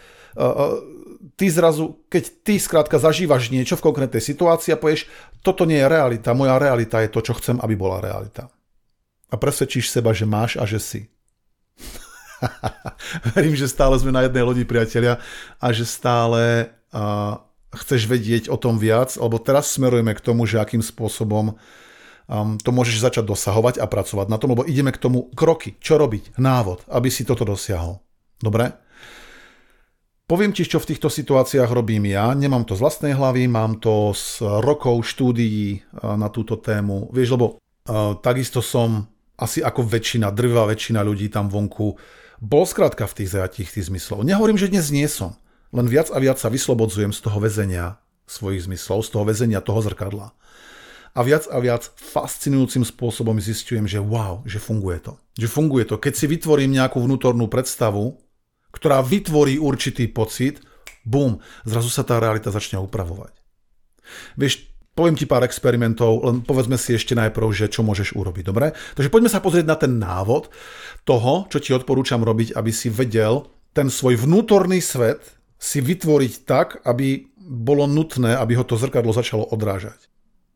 ty 1.35 1.47
zrazu, 1.51 1.99
keď 2.07 2.25
ty 2.47 2.55
skrátka 2.63 3.03
zažívaš 3.03 3.51
niečo 3.51 3.75
v 3.75 3.85
konkrétnej 3.91 4.23
situácii 4.23 4.73
a 4.73 4.81
povieš, 4.81 5.11
toto 5.43 5.67
nie 5.67 5.83
je 5.83 5.91
realita, 5.91 6.39
moja 6.39 6.57
realita 6.57 7.03
je 7.03 7.11
to, 7.11 7.21
čo 7.21 7.35
chcem, 7.37 7.59
aby 7.59 7.75
bola 7.75 7.99
realita. 7.99 8.47
A 9.33 9.41
presvedčíš 9.41 9.89
seba, 9.89 10.13
že 10.13 10.29
máš 10.29 10.61
a 10.61 10.69
že 10.69 10.77
si. 10.77 11.01
Verím, 13.35 13.57
že 13.57 13.71
stále 13.71 13.97
sme 13.97 14.13
na 14.13 14.29
jednej 14.29 14.45
lodi, 14.45 14.69
priatelia, 14.69 15.17
a 15.57 15.73
že 15.73 15.89
stále 15.89 16.69
uh, 16.93 17.41
chceš 17.73 18.05
vedieť 18.05 18.53
o 18.53 18.61
tom 18.61 18.77
viac, 18.77 19.17
lebo 19.17 19.41
teraz 19.41 19.73
smerujeme 19.73 20.13
k 20.13 20.21
tomu, 20.21 20.45
že 20.45 20.61
akým 20.61 20.85
spôsobom 20.85 21.57
um, 21.57 22.61
to 22.61 22.71
môžeš 22.71 23.09
začať 23.09 23.25
dosahovať 23.25 23.81
a 23.81 23.89
pracovať 23.89 24.27
na 24.29 24.37
tom, 24.37 24.53
lebo 24.53 24.69
ideme 24.69 24.93
k 24.93 25.01
tomu 25.01 25.33
kroky, 25.33 25.81
čo 25.81 25.97
robiť, 25.97 26.37
návod, 26.37 26.85
aby 26.93 27.09
si 27.09 27.25
toto 27.25 27.49
dosiahol. 27.49 28.05
Dobre? 28.37 28.75
Poviem 30.29 30.57
ti, 30.57 30.65
čo 30.65 30.81
v 30.81 30.89
týchto 30.95 31.13
situáciách 31.13 31.69
robím 31.69 32.09
ja. 32.09 32.33
Nemám 32.33 32.65
to 32.65 32.73
z 32.73 32.81
vlastnej 32.81 33.13
hlavy, 33.13 33.53
mám 33.53 33.77
to 33.77 34.17
z 34.17 34.41
rokov 34.65 35.05
štúdií 35.05 35.85
na 35.93 36.33
túto 36.33 36.57
tému. 36.57 37.13
Vieš, 37.13 37.37
lebo 37.37 37.47
uh, 37.57 38.17
takisto 38.17 38.65
som 38.65 39.12
asi 39.43 39.59
ako 39.61 39.83
väčšina, 39.83 40.31
drvá 40.31 40.71
väčšina 40.71 41.03
ľudí 41.03 41.27
tam 41.29 41.51
vonku 41.51 41.99
bol 42.43 42.67
skrátka 42.67 43.07
v 43.07 43.23
tých 43.23 43.39
zajatích 43.39 43.71
tých 43.71 43.87
zmyslov. 43.87 44.27
Nehovorím, 44.27 44.59
že 44.59 44.67
dnes 44.71 44.91
nie 44.91 45.07
som. 45.07 45.39
Len 45.71 45.87
viac 45.87 46.11
a 46.11 46.19
viac 46.19 46.43
sa 46.43 46.51
vyslobodzujem 46.51 47.15
z 47.15 47.21
toho 47.23 47.39
väzenia 47.39 48.03
svojich 48.27 48.67
zmyslov, 48.67 49.07
z 49.07 49.11
toho 49.15 49.25
väzenia 49.27 49.63
toho 49.63 49.79
zrkadla. 49.83 50.35
A 51.13 51.21
viac 51.23 51.45
a 51.47 51.61
viac 51.61 51.93
fascinujúcim 51.95 52.83
spôsobom 52.83 53.37
zistujem, 53.37 53.85
že 53.85 54.01
wow, 54.01 54.41
že 54.49 54.59
funguje 54.59 54.99
to. 55.05 55.21
Že 55.37 55.49
funguje 55.49 55.85
to. 55.85 56.01
Keď 56.01 56.13
si 56.17 56.27
vytvorím 56.27 56.73
nejakú 56.73 56.99
vnútornú 56.99 57.47
predstavu, 57.53 58.17
ktorá 58.73 59.05
vytvorí 59.05 59.61
určitý 59.61 60.09
pocit, 60.09 60.65
bum, 61.05 61.39
zrazu 61.69 61.93
sa 61.93 62.03
tá 62.03 62.17
realita 62.17 62.49
začne 62.49 62.81
upravovať. 62.81 63.37
Vieš, 64.41 64.72
poviem 64.93 65.17
ti 65.17 65.25
pár 65.25 65.45
experimentov, 65.45 66.25
len 66.25 66.45
povedzme 66.45 66.77
si 66.77 66.93
ešte 66.93 67.17
najprv, 67.17 67.49
že 67.53 67.73
čo 67.73 67.81
môžeš 67.81 68.13
urobiť, 68.13 68.45
dobre? 68.45 68.77
Takže 68.97 69.13
poďme 69.13 69.33
sa 69.33 69.41
pozrieť 69.41 69.67
na 69.67 69.77
ten 69.77 69.97
návod 69.97 70.53
toho, 71.09 71.49
čo 71.49 71.59
ti 71.59 71.73
odporúčam 71.73 72.21
robiť, 72.21 72.53
aby 72.53 72.71
si 72.71 72.93
vedel 72.93 73.49
ten 73.73 73.89
svoj 73.89 74.21
vnútorný 74.29 74.85
svet 74.85 75.25
si 75.57 75.81
vytvoriť 75.81 76.33
tak, 76.45 76.85
aby 76.85 77.33
bolo 77.41 77.89
nutné, 77.89 78.37
aby 78.37 78.59
ho 78.61 78.65
to 78.67 78.77
zrkadlo 78.77 79.17
začalo 79.17 79.49
odrážať. 79.49 80.13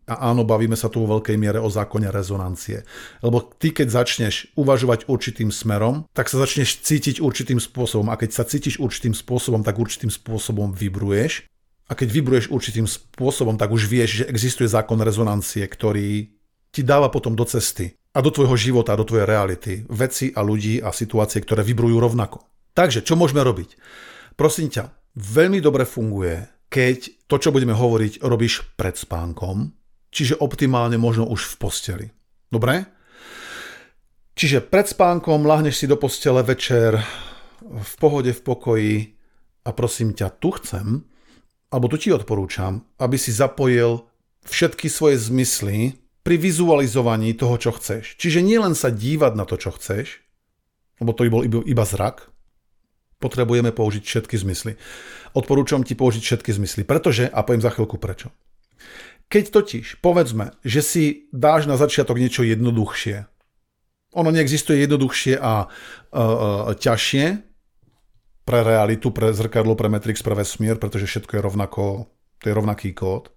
A 0.06 0.30
áno, 0.30 0.46
bavíme 0.46 0.78
sa 0.78 0.86
tu 0.86 1.02
vo 1.02 1.18
veľkej 1.18 1.34
miere 1.34 1.58
o 1.58 1.66
zákone 1.66 2.14
rezonancie. 2.14 2.86
Lebo 3.26 3.42
ty, 3.42 3.74
keď 3.74 3.90
začneš 3.90 4.54
uvažovať 4.54 5.10
určitým 5.10 5.50
smerom, 5.50 6.06
tak 6.14 6.30
sa 6.30 6.38
začneš 6.38 6.78
cítiť 6.78 7.18
určitým 7.18 7.58
spôsobom. 7.58 8.06
A 8.14 8.18
keď 8.18 8.30
sa 8.30 8.46
cítiš 8.46 8.78
určitým 8.78 9.18
spôsobom, 9.18 9.66
tak 9.66 9.82
určitým 9.82 10.14
spôsobom 10.14 10.70
vibruješ. 10.70 11.50
A 11.86 11.92
keď 11.94 12.08
vibruješ 12.10 12.50
určitým 12.50 12.86
spôsobom, 12.90 13.54
tak 13.54 13.70
už 13.70 13.86
vieš, 13.86 14.22
že 14.22 14.28
existuje 14.28 14.66
zákon 14.66 14.98
rezonancie, 14.98 15.62
ktorý 15.62 16.34
ti 16.74 16.82
dáva 16.82 17.08
potom 17.08 17.38
do 17.38 17.46
cesty 17.46 17.94
a 18.10 18.18
do 18.18 18.34
tvojho 18.34 18.58
života, 18.58 18.98
do 18.98 19.06
tvojej 19.06 19.28
reality 19.28 19.86
veci 19.86 20.34
a 20.34 20.42
ľudí 20.42 20.82
a 20.82 20.90
situácie, 20.90 21.38
ktoré 21.40 21.62
vibrujú 21.62 21.96
rovnako. 22.02 22.42
Takže, 22.74 23.06
čo 23.06 23.14
môžeme 23.14 23.40
robiť? 23.40 23.78
Prosím 24.34 24.68
ťa, 24.68 25.14
veľmi 25.16 25.62
dobre 25.62 25.88
funguje, 25.88 26.66
keď 26.68 27.24
to, 27.30 27.38
čo 27.38 27.54
budeme 27.54 27.72
hovoriť, 27.72 28.20
robíš 28.20 28.66
pred 28.74 28.98
spánkom, 28.98 29.72
čiže 30.10 30.42
optimálne 30.42 30.98
možno 30.98 31.24
už 31.30 31.54
v 31.54 31.54
posteli. 31.56 32.06
Dobre? 32.50 32.84
Čiže 34.36 34.60
pred 34.60 34.84
spánkom 34.84 35.48
lahneš 35.48 35.80
si 35.80 35.86
do 35.88 35.96
postele 35.96 36.44
večer 36.44 37.00
v 37.64 37.92
pohode, 37.96 38.36
v 38.36 38.42
pokoji 38.44 38.94
a 39.64 39.72
prosím 39.72 40.12
ťa, 40.12 40.36
tu 40.36 40.52
chcem, 40.60 41.00
alebo 41.70 41.90
tu 41.90 41.96
ti 41.98 42.14
odporúčam, 42.14 42.86
aby 42.96 43.18
si 43.18 43.34
zapojil 43.34 44.06
všetky 44.46 44.86
svoje 44.86 45.18
zmysly 45.18 45.98
pri 46.22 46.38
vizualizovaní 46.38 47.34
toho, 47.34 47.58
čo 47.58 47.74
chceš. 47.74 48.18
Čiže 48.18 48.42
nielen 48.42 48.74
sa 48.74 48.90
dívať 48.90 49.32
na 49.34 49.44
to, 49.46 49.58
čo 49.58 49.74
chceš, 49.74 50.22
lebo 51.02 51.12
to 51.12 51.26
by 51.26 51.30
bol 51.30 51.42
iba, 51.44 51.84
zrak, 51.84 52.30
potrebujeme 53.18 53.70
použiť 53.74 54.02
všetky 54.02 54.36
zmysly. 54.38 54.78
Odporúčam 55.34 55.82
ti 55.82 55.98
použiť 55.98 56.22
všetky 56.22 56.50
zmysly, 56.54 56.82
pretože, 56.86 57.26
a 57.30 57.42
poviem 57.42 57.62
za 57.62 57.74
chvíľku 57.74 57.98
prečo. 57.98 58.30
Keď 59.26 59.44
totiž, 59.50 59.86
povedzme, 60.02 60.54
že 60.62 60.80
si 60.82 61.04
dáš 61.34 61.66
na 61.66 61.74
začiatok 61.74 62.18
niečo 62.22 62.46
jednoduchšie, 62.46 63.26
Ono 64.16 64.32
neexistuje 64.32 64.80
jednoduchšie 64.88 65.36
a 65.36 65.68
uh, 65.68 66.72
ťažšie 66.72 67.24
pre 68.46 68.62
realitu, 68.62 69.10
pre 69.10 69.34
zrkadlo, 69.34 69.74
pre 69.74 69.90
Matrix, 69.90 70.22
pre 70.22 70.38
vesmír, 70.38 70.78
pretože 70.78 71.10
všetko 71.10 71.36
je 71.36 71.42
rovnako, 71.42 71.82
to 72.38 72.44
je 72.46 72.54
rovnaký 72.54 72.94
kód. 72.94 73.34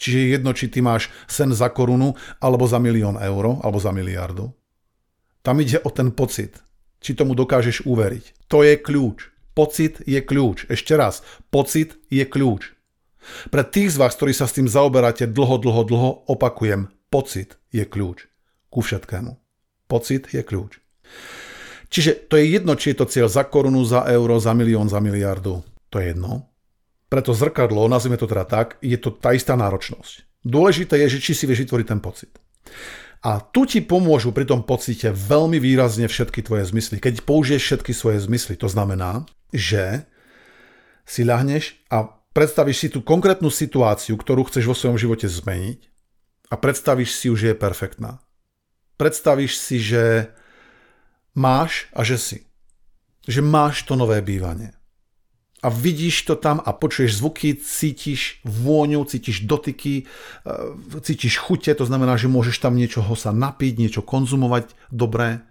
Čiže 0.00 0.18
je 0.18 0.28
jedno, 0.32 0.50
či 0.56 0.72
ty 0.72 0.80
máš 0.80 1.12
sen 1.28 1.52
za 1.52 1.68
korunu, 1.68 2.16
alebo 2.40 2.64
za 2.64 2.80
milión 2.80 3.20
eur, 3.20 3.60
alebo 3.60 3.76
za 3.76 3.92
miliardu. 3.92 4.56
Tam 5.44 5.60
ide 5.60 5.84
o 5.84 5.90
ten 5.92 6.10
pocit. 6.10 6.64
Či 6.98 7.14
tomu 7.14 7.36
dokážeš 7.36 7.84
uveriť. 7.86 8.48
To 8.50 8.64
je 8.64 8.74
kľúč. 8.80 9.30
Pocit 9.54 10.00
je 10.06 10.18
kľúč. 10.22 10.66
Ešte 10.70 10.96
raz. 10.96 11.20
Pocit 11.50 11.98
je 12.08 12.24
kľúč. 12.24 12.74
Pre 13.50 13.62
tých 13.66 13.94
z 13.94 14.00
vás, 14.00 14.14
ktorí 14.14 14.32
sa 14.32 14.46
s 14.46 14.54
tým 14.56 14.70
zaoberáte 14.70 15.28
dlho, 15.28 15.58
dlho, 15.60 15.82
dlho, 15.84 16.10
opakujem. 16.30 16.88
Pocit 17.10 17.58
je 17.74 17.84
kľúč 17.84 18.26
ku 18.70 18.80
všetkému. 18.80 19.34
Pocit 19.90 20.30
je 20.30 20.42
kľúč. 20.44 20.78
Čiže 21.88 22.28
to 22.28 22.36
je 22.36 22.44
jedno, 22.52 22.76
či 22.76 22.92
je 22.92 22.98
to 23.00 23.06
cieľ 23.08 23.28
za 23.32 23.48
korunu, 23.48 23.80
za 23.84 24.04
euro, 24.12 24.36
za 24.36 24.52
milión, 24.52 24.92
za 24.92 25.00
miliardu. 25.00 25.64
To 25.88 25.96
je 25.96 26.12
jedno. 26.12 26.52
Preto 27.08 27.32
zrkadlo, 27.32 27.88
nazvime 27.88 28.20
to 28.20 28.28
teda 28.28 28.44
tak, 28.44 28.76
je 28.84 29.00
to 29.00 29.08
tá 29.16 29.32
istá 29.32 29.56
náročnosť. 29.56 30.44
Dôležité 30.44 31.00
je, 31.04 31.16
že 31.16 31.22
či 31.24 31.32
si 31.32 31.48
vieš 31.48 31.64
vytvoriť 31.64 31.86
ten 31.88 32.00
pocit. 32.04 32.36
A 33.24 33.40
tu 33.40 33.64
ti 33.64 33.80
pomôžu 33.80 34.30
pri 34.30 34.44
tom 34.44 34.62
pocite 34.62 35.10
veľmi 35.10 35.56
výrazne 35.58 36.06
všetky 36.06 36.44
tvoje 36.44 36.68
zmysly. 36.68 37.00
Keď 37.00 37.24
použiješ 37.24 37.62
všetky 37.64 37.92
svoje 37.96 38.20
zmysly, 38.20 38.54
to 38.60 38.68
znamená, 38.68 39.24
že 39.50 40.04
si 41.08 41.24
ľahneš 41.24 41.88
a 41.88 42.12
predstavíš 42.36 42.76
si 42.76 42.88
tú 42.92 43.00
konkrétnu 43.00 43.48
situáciu, 43.48 44.14
ktorú 44.20 44.46
chceš 44.46 44.68
vo 44.68 44.76
svojom 44.76 45.00
živote 45.00 45.26
zmeniť 45.26 45.80
a 46.52 46.54
predstavíš 46.60 47.16
si 47.16 47.32
ju, 47.32 47.34
že 47.34 47.56
je 47.56 47.56
perfektná 47.56 48.20
predstavíš 48.98 49.56
si, 49.56 49.78
že 49.78 50.34
máš 51.38 51.86
a 51.94 52.02
že 52.02 52.18
si. 52.18 52.38
Že 53.30 53.46
máš 53.46 53.86
to 53.86 53.94
nové 53.94 54.18
bývanie. 54.18 54.74
A 55.58 55.74
vidíš 55.74 56.22
to 56.22 56.38
tam 56.38 56.62
a 56.62 56.70
počuješ 56.70 57.18
zvuky, 57.18 57.58
cítiš 57.58 58.38
vôňu, 58.46 59.02
cítiš 59.02 59.42
dotyky, 59.42 60.06
e, 60.06 61.00
cítiš 61.02 61.42
chute, 61.42 61.74
to 61.74 61.82
znamená, 61.82 62.14
že 62.14 62.30
môžeš 62.30 62.62
tam 62.62 62.78
niečoho 62.78 63.10
sa 63.18 63.34
napiť, 63.34 63.74
niečo 63.74 64.06
konzumovať 64.06 64.70
dobré. 64.94 65.42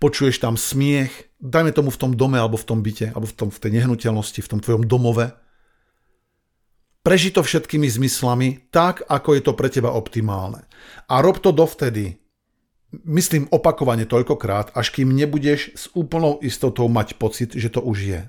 Počuješ 0.00 0.40
tam 0.40 0.56
smiech, 0.56 1.12
dajme 1.44 1.76
tomu 1.76 1.92
v 1.92 2.00
tom 2.00 2.12
dome 2.16 2.40
alebo 2.40 2.56
v 2.56 2.64
tom 2.64 2.80
byte, 2.80 3.12
alebo 3.12 3.28
v, 3.28 3.34
tom, 3.36 3.48
v 3.52 3.58
tej 3.60 3.70
nehnuteľnosti, 3.84 4.40
v 4.40 4.50
tom 4.50 4.60
tvojom 4.64 4.88
domove. 4.88 5.36
Preži 7.04 7.36
to 7.36 7.44
všetkými 7.44 7.84
zmyslami 7.84 8.72
tak, 8.72 9.04
ako 9.04 9.36
je 9.36 9.42
to 9.44 9.52
pre 9.52 9.68
teba 9.68 9.92
optimálne. 9.92 10.64
A 11.12 11.20
rob 11.20 11.36
to 11.36 11.52
dovtedy, 11.52 12.16
myslím 13.02 13.50
opakovane 13.50 14.06
toľkokrát, 14.06 14.76
až 14.76 14.94
kým 14.94 15.10
nebudeš 15.10 15.74
s 15.74 15.84
úplnou 15.96 16.38
istotou 16.44 16.86
mať 16.86 17.18
pocit, 17.18 17.50
že 17.56 17.72
to 17.72 17.82
už 17.82 17.98
je. 17.98 18.22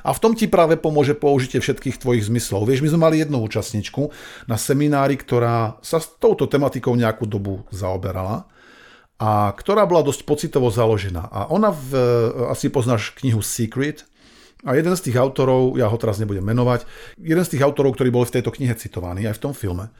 A 0.00 0.16
v 0.16 0.20
tom 0.20 0.32
ti 0.32 0.48
práve 0.48 0.80
pomôže 0.80 1.12
použitie 1.12 1.60
všetkých 1.60 2.00
tvojich 2.00 2.26
zmyslov. 2.28 2.64
Vieš, 2.64 2.80
my 2.80 2.88
sme 2.92 3.04
mali 3.04 3.20
jednu 3.20 3.44
účastničku 3.44 4.08
na 4.48 4.56
seminári, 4.56 5.20
ktorá 5.20 5.76
sa 5.84 6.00
s 6.00 6.08
touto 6.16 6.48
tematikou 6.48 6.96
nejakú 6.96 7.28
dobu 7.28 7.68
zaoberala 7.68 8.48
a 9.20 9.52
ktorá 9.54 9.84
bola 9.86 10.02
dosť 10.02 10.26
pocitovo 10.26 10.72
založená. 10.72 11.28
A 11.28 11.46
ona, 11.52 11.70
v, 11.70 11.92
asi 12.50 12.72
poznáš 12.72 13.12
knihu 13.20 13.44
Secret, 13.44 14.08
a 14.64 14.72
jeden 14.80 14.96
z 14.96 15.04
tých 15.12 15.20
autorov, 15.20 15.76
ja 15.76 15.92
ho 15.92 15.96
teraz 16.00 16.16
nebudem 16.16 16.40
menovať, 16.40 16.88
jeden 17.20 17.44
z 17.44 17.52
tých 17.52 17.62
autorov, 17.68 18.00
ktorí 18.00 18.08
boli 18.08 18.24
v 18.24 18.40
tejto 18.40 18.48
knihe 18.48 18.72
citovaní, 18.72 19.28
aj 19.28 19.36
v 19.36 19.42
tom 19.44 19.52
filme, 19.52 19.92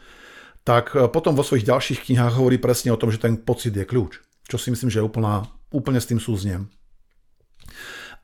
tak 0.64 0.96
e, 0.96 1.06
potom 1.12 1.36
vo 1.36 1.44
svojich 1.44 1.68
ďalších 1.68 2.08
knihách 2.08 2.40
hovorí 2.40 2.56
presne 2.56 2.90
o 2.90 2.98
tom, 2.98 3.12
že 3.12 3.20
ten 3.20 3.36
pocit 3.36 3.76
je 3.76 3.84
kľúč. 3.84 4.18
Čo 4.48 4.56
si 4.56 4.72
myslím, 4.72 4.88
že 4.88 4.98
je 5.00 5.06
úplná, 5.06 5.44
úplne 5.68 6.00
s 6.00 6.08
tým 6.08 6.18
súzniem. 6.18 6.72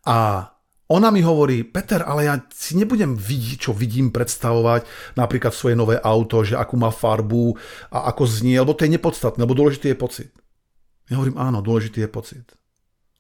A 0.09 0.49
ona 0.91 1.15
mi 1.15 1.23
hovorí, 1.23 1.63
Peter, 1.63 2.03
ale 2.03 2.27
ja 2.27 2.35
si 2.51 2.75
nebudem 2.75 3.15
vidieť, 3.15 3.71
čo 3.71 3.73
vidím 3.77 4.11
predstavovať, 4.11 4.89
napríklad 5.15 5.55
svoje 5.55 5.79
nové 5.79 6.03
auto, 6.03 6.43
že 6.43 6.59
akú 6.59 6.75
má 6.75 6.91
farbu 6.91 7.55
a 7.95 8.11
ako 8.11 8.27
znie, 8.27 8.59
lebo 8.59 8.75
to 8.75 8.89
je 8.89 8.99
nepodstatné, 8.99 9.39
lebo 9.47 9.55
dôležitý 9.55 9.95
je 9.95 10.01
pocit. 10.01 10.31
Ja 11.07 11.23
hovorím, 11.23 11.39
áno, 11.39 11.63
dôležitý 11.63 12.03
je 12.03 12.11
pocit. 12.11 12.47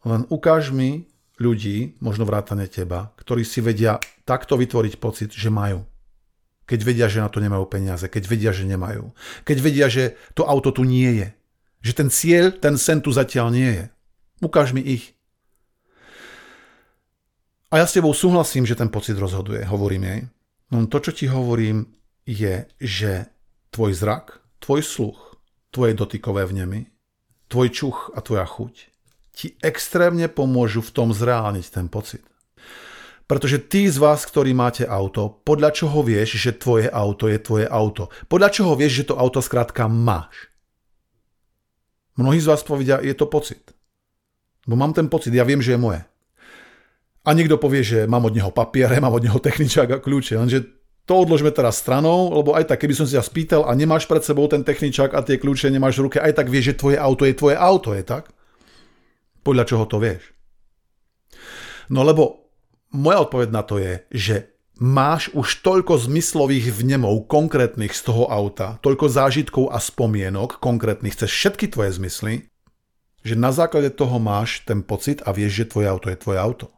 Len 0.02 0.26
ukáž 0.32 0.74
mi 0.74 1.06
ľudí, 1.38 1.94
možno 2.02 2.26
vrátane 2.26 2.66
teba, 2.66 3.14
ktorí 3.22 3.46
si 3.46 3.62
vedia 3.62 4.02
takto 4.26 4.58
vytvoriť 4.58 4.94
pocit, 4.98 5.30
že 5.30 5.52
majú 5.52 5.86
keď 6.70 6.80
vedia, 6.86 7.10
že 7.10 7.18
na 7.18 7.26
to 7.26 7.42
nemajú 7.42 7.66
peniaze, 7.66 8.06
keď 8.06 8.22
vedia, 8.30 8.54
že 8.54 8.62
nemajú, 8.62 9.10
keď 9.42 9.56
vedia, 9.58 9.86
že 9.90 10.14
to 10.38 10.46
auto 10.46 10.70
tu 10.70 10.86
nie 10.86 11.18
je, 11.18 11.28
že 11.82 11.92
ten 11.98 12.06
cieľ, 12.06 12.54
ten 12.54 12.78
sen 12.78 13.02
tu 13.02 13.10
zatiaľ 13.10 13.50
nie 13.50 13.70
je. 13.74 13.84
Ukáž 14.46 14.70
mi 14.70 14.78
ich. 14.86 15.18
A 17.74 17.82
ja 17.82 17.86
s 17.90 17.94
tebou 17.98 18.14
súhlasím, 18.14 18.62
že 18.62 18.78
ten 18.78 18.86
pocit 18.86 19.18
rozhoduje, 19.18 19.66
hovorím 19.66 20.02
jej. 20.06 20.20
No 20.70 20.86
to, 20.86 21.02
čo 21.02 21.10
ti 21.10 21.26
hovorím, 21.26 21.90
je, 22.22 22.70
že 22.78 23.26
tvoj 23.74 23.90
zrak, 23.98 24.38
tvoj 24.62 24.86
sluch, 24.86 25.18
tvoje 25.74 25.98
dotykové 25.98 26.46
vnemy, 26.46 26.86
tvoj 27.50 27.68
čuch 27.74 27.98
a 28.14 28.22
tvoja 28.22 28.46
chuť 28.46 28.90
ti 29.40 29.56
extrémne 29.64 30.28
pomôžu 30.28 30.84
v 30.84 30.92
tom 30.92 31.08
zreálniť 31.16 31.66
ten 31.72 31.88
pocit. 31.88 32.20
Pretože 33.30 33.62
tí 33.62 33.86
z 33.86 33.94
vás, 34.02 34.26
ktorí 34.26 34.50
máte 34.50 34.82
auto, 34.82 35.30
podľa 35.46 35.70
čoho 35.70 36.02
vieš, 36.02 36.34
že 36.34 36.50
tvoje 36.50 36.90
auto 36.90 37.30
je 37.30 37.38
tvoje 37.38 37.62
auto? 37.70 38.10
Podľa 38.26 38.50
čoho 38.50 38.74
vieš, 38.74 39.06
že 39.06 39.14
to 39.14 39.14
auto 39.14 39.38
skrátka 39.38 39.86
máš? 39.86 40.50
Mnohí 42.18 42.42
z 42.42 42.50
vás 42.50 42.66
povedia, 42.66 42.98
je 42.98 43.14
to 43.14 43.30
pocit. 43.30 43.70
Bo 44.66 44.74
mám 44.74 44.90
ten 44.90 45.06
pocit, 45.06 45.30
ja 45.30 45.46
viem, 45.46 45.62
že 45.62 45.78
je 45.78 45.80
moje. 45.80 46.02
A 47.22 47.30
niekto 47.30 47.54
povie, 47.54 47.86
že 47.86 48.10
mám 48.10 48.26
od 48.26 48.34
neho 48.34 48.50
papiere, 48.50 48.98
mám 48.98 49.14
od 49.14 49.22
neho 49.22 49.38
techničák 49.38 49.94
a 49.94 50.02
kľúče, 50.02 50.34
lenže 50.34 50.66
to 51.06 51.14
odložme 51.22 51.54
teraz 51.54 51.78
stranou, 51.78 52.34
lebo 52.34 52.58
aj 52.58 52.66
tak, 52.66 52.82
keby 52.82 52.98
som 52.98 53.06
si 53.06 53.14
sa 53.14 53.22
spýtal 53.22 53.62
a 53.62 53.78
nemáš 53.78 54.10
pred 54.10 54.26
sebou 54.26 54.50
ten 54.50 54.66
techničák 54.66 55.14
a 55.14 55.22
tie 55.22 55.38
kľúče 55.38 55.70
nemáš 55.70 56.02
v 56.02 56.10
ruke, 56.10 56.18
aj 56.18 56.34
tak 56.34 56.50
vieš, 56.50 56.74
že 56.74 56.78
tvoje 56.82 56.98
auto 56.98 57.22
je 57.22 57.38
tvoje 57.38 57.54
auto, 57.54 57.94
je 57.94 58.02
tak? 58.02 58.34
Podľa 59.46 59.64
čoho 59.70 59.86
to 59.86 60.02
vieš? 60.02 60.34
No 61.94 62.02
lebo 62.02 62.49
moja 62.90 63.18
odpoveď 63.22 63.48
na 63.50 63.62
to 63.62 63.78
je, 63.78 63.94
že 64.10 64.36
máš 64.80 65.28
už 65.36 65.60
toľko 65.60 66.08
zmyslových 66.08 66.72
vnemov 66.72 67.28
konkrétnych 67.28 67.92
z 67.92 68.02
toho 68.10 68.26
auta, 68.32 68.80
toľko 68.80 69.06
zážitkov 69.12 69.64
a 69.70 69.78
spomienok 69.78 70.58
konkrétnych 70.58 71.14
cez 71.14 71.30
všetky 71.30 71.68
tvoje 71.70 72.00
zmysly, 72.00 72.48
že 73.20 73.36
na 73.36 73.52
základe 73.52 73.92
toho 73.92 74.16
máš 74.16 74.64
ten 74.64 74.80
pocit 74.80 75.20
a 75.28 75.36
vieš, 75.36 75.64
že 75.64 75.70
tvoje 75.76 75.86
auto 75.86 76.08
je 76.08 76.16
tvoje 76.16 76.40
auto. 76.40 76.72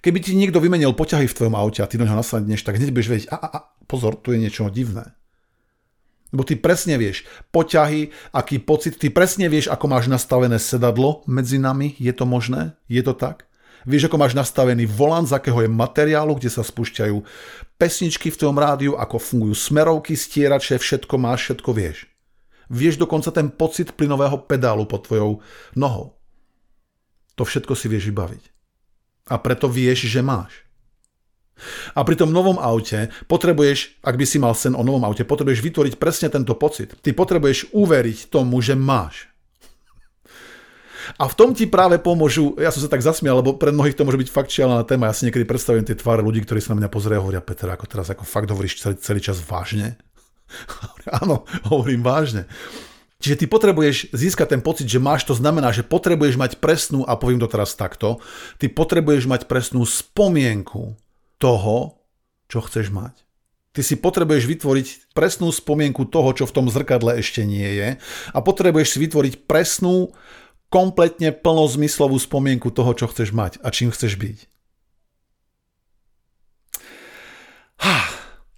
Keby 0.00 0.18
ti 0.20 0.32
niekto 0.32 0.60
vymenil 0.60 0.96
poťahy 0.96 1.28
v 1.28 1.36
tvojom 1.36 1.56
aute 1.56 1.80
a 1.84 1.88
ty 1.88 2.00
do 2.00 2.08
neho 2.08 2.16
nasadneš, 2.16 2.64
tak 2.64 2.80
hneď 2.80 2.90
budeš 2.92 3.10
vedieť, 3.10 3.28
a, 3.32 3.36
a, 3.36 3.48
a 3.52 3.58
pozor, 3.84 4.16
tu 4.16 4.32
je 4.32 4.40
niečo 4.40 4.68
divné. 4.72 5.12
Lebo 6.32 6.42
ty 6.42 6.58
presne 6.58 6.98
vieš, 6.98 7.22
poťahy, 7.54 8.10
aký 8.34 8.58
pocit, 8.58 8.98
ty 8.98 9.06
presne 9.12 9.46
vieš, 9.46 9.70
ako 9.70 9.86
máš 9.86 10.10
nastavené 10.10 10.58
sedadlo 10.58 11.22
medzi 11.30 11.62
nami, 11.62 11.94
je 12.00 12.10
to 12.10 12.26
možné? 12.26 12.74
Je 12.90 13.04
to 13.04 13.14
tak? 13.14 13.46
Vieš, 13.84 14.08
ako 14.08 14.16
máš 14.16 14.32
nastavený 14.32 14.88
volant, 14.88 15.28
z 15.28 15.36
akého 15.36 15.60
je 15.60 15.68
materiálu, 15.68 16.40
kde 16.40 16.48
sa 16.48 16.64
spúšťajú 16.64 17.16
pesničky 17.76 18.32
v 18.32 18.38
tvojom 18.40 18.58
rádiu, 18.58 18.92
ako 18.96 19.20
fungujú 19.20 19.54
smerovky, 19.56 20.16
stierače, 20.16 20.80
všetko 20.80 21.14
máš, 21.20 21.52
všetko 21.52 21.70
vieš. 21.76 22.08
Vieš 22.72 22.96
dokonca 22.96 23.28
ten 23.28 23.52
pocit 23.52 23.92
plynového 23.92 24.40
pedálu 24.48 24.88
pod 24.88 25.04
tvojou 25.04 25.44
nohou. 25.76 26.16
To 27.36 27.44
všetko 27.44 27.76
si 27.76 27.92
vieš 27.92 28.08
vybaviť. 28.08 28.44
A 29.28 29.36
preto 29.40 29.68
vieš, 29.68 30.08
že 30.08 30.24
máš. 30.24 30.64
A 31.94 32.02
pri 32.02 32.18
tom 32.18 32.34
novom 32.34 32.58
aute 32.58 33.14
potrebuješ, 33.30 34.02
ak 34.02 34.18
by 34.18 34.26
si 34.26 34.42
mal 34.42 34.56
sen 34.58 34.74
o 34.74 34.82
novom 34.82 35.04
aute, 35.06 35.22
potrebuješ 35.22 35.62
vytvoriť 35.62 35.94
presne 36.00 36.28
tento 36.32 36.56
pocit. 36.58 36.98
Ty 36.98 37.14
potrebuješ 37.14 37.70
uveriť 37.70 38.32
tomu, 38.32 38.58
že 38.58 38.74
máš. 38.74 39.33
A 41.20 41.28
v 41.28 41.34
tom 41.36 41.50
ti 41.52 41.68
práve 41.68 42.00
pomôžu, 42.00 42.56
ja 42.56 42.72
som 42.74 42.80
sa 42.80 42.90
tak 42.90 43.04
zasmial, 43.04 43.40
lebo 43.40 43.56
pre 43.56 43.70
mnohých 43.70 43.96
to 43.96 44.06
môže 44.06 44.20
byť 44.20 44.30
fakt 44.30 44.50
šialená 44.50 44.82
téma. 44.88 45.10
Ja 45.10 45.16
si 45.16 45.26
niekedy 45.28 45.44
predstavujem 45.44 45.86
tie 45.86 45.98
tváre 45.98 46.24
ľudí, 46.24 46.42
ktorí 46.42 46.60
sa 46.60 46.72
na 46.72 46.84
mňa 46.84 46.90
pozerajú 46.92 47.18
a 47.20 47.24
hovoria, 47.24 47.42
Peter, 47.44 47.68
ako 47.68 47.86
teraz 47.86 48.08
ako 48.10 48.24
fakt 48.24 48.50
hovoríš 48.50 48.80
celý, 48.80 48.96
celý 48.98 49.20
čas 49.20 49.42
vážne? 49.42 50.00
Áno, 51.22 51.44
hovorím 51.68 52.04
vážne. 52.04 52.48
Čiže 53.24 53.40
ty 53.40 53.46
potrebuješ 53.48 54.12
získať 54.12 54.52
ten 54.52 54.60
pocit, 54.60 54.84
že 54.84 55.00
máš, 55.00 55.24
to 55.24 55.32
znamená, 55.32 55.72
že 55.72 55.80
potrebuješ 55.80 56.36
mať 56.36 56.52
presnú, 56.60 57.08
a 57.08 57.16
poviem 57.16 57.40
to 57.40 57.48
teraz 57.48 57.72
takto, 57.72 58.20
ty 58.60 58.68
potrebuješ 58.68 59.24
mať 59.24 59.48
presnú 59.48 59.88
spomienku 59.88 60.92
toho, 61.40 62.04
čo 62.52 62.60
chceš 62.60 62.92
mať. 62.92 63.24
Ty 63.74 63.80
si 63.82 63.96
potrebuješ 63.98 64.44
vytvoriť 64.44 64.86
presnú 65.16 65.50
spomienku 65.50 66.06
toho, 66.06 66.30
čo 66.36 66.44
v 66.46 66.54
tom 66.54 66.66
zrkadle 66.70 67.18
ešte 67.18 67.42
nie 67.42 67.66
je 67.74 67.88
a 68.30 68.38
potrebuješ 68.38 68.94
si 68.94 68.98
vytvoriť 69.02 69.50
presnú 69.50 70.14
kompletne 70.74 71.30
plnozmyslovú 71.30 72.18
spomienku 72.18 72.74
toho, 72.74 72.98
čo 72.98 73.06
chceš 73.06 73.30
mať 73.30 73.62
a 73.62 73.70
čím 73.70 73.94
chceš 73.94 74.18
byť. 74.18 74.38
Ha, 77.86 77.98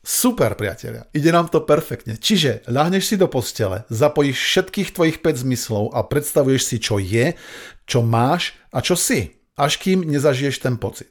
Super, 0.06 0.54
priatelia. 0.54 1.10
Ide 1.10 1.34
nám 1.34 1.50
to 1.50 1.66
perfektne. 1.66 2.14
Čiže 2.14 2.62
ľahneš 2.70 3.10
si 3.10 3.16
do 3.18 3.26
postele, 3.26 3.82
zapojíš 3.90 4.38
všetkých 4.38 4.94
tvojich 4.94 5.18
5 5.18 5.42
zmyslov 5.42 5.84
a 5.90 6.06
predstavuješ 6.06 6.62
si, 6.62 6.76
čo 6.78 7.02
je, 7.02 7.34
čo 7.90 8.06
máš 8.06 8.54
a 8.70 8.78
čo 8.86 8.94
si. 8.94 9.34
Až 9.58 9.82
kým 9.82 10.06
nezažiješ 10.06 10.62
ten 10.62 10.78
pocit. 10.78 11.10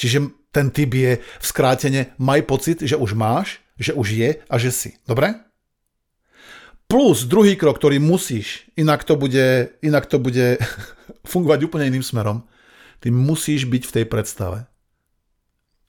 Čiže 0.00 0.32
ten 0.48 0.72
typ 0.72 0.96
je 0.96 1.20
v 1.20 1.44
skrátene 1.44 2.16
maj 2.16 2.40
pocit, 2.48 2.80
že 2.80 2.96
už 2.96 3.12
máš, 3.12 3.60
že 3.76 3.92
už 3.92 4.08
je 4.08 4.30
a 4.40 4.54
že 4.56 4.72
si. 4.72 4.90
Dobre? 5.04 5.44
Plus 6.94 7.26
druhý 7.26 7.58
krok, 7.58 7.82
ktorý 7.82 7.98
musíš, 7.98 8.70
inak 8.78 9.02
to 9.02 9.18
bude, 9.18 9.74
inak 9.82 10.06
to 10.06 10.22
bude 10.22 10.62
fungovať 11.34 11.66
úplne 11.66 11.90
iným 11.90 12.06
smerom. 12.06 12.46
Ty 13.02 13.10
musíš 13.10 13.66
byť 13.66 13.82
v 13.82 13.94
tej 13.98 14.04
predstave. 14.06 14.70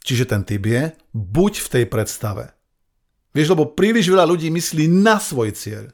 Čiže 0.02 0.26
ten 0.26 0.42
typ 0.42 0.66
je, 0.66 0.98
buď 1.14 1.62
v 1.62 1.68
tej 1.78 1.86
predstave. 1.86 2.58
Vieš, 3.38 3.54
lebo 3.54 3.70
príliš 3.78 4.10
veľa 4.10 4.26
ľudí 4.26 4.50
myslí 4.50 4.90
na 4.90 5.22
svoj 5.22 5.54
cieľ. 5.54 5.94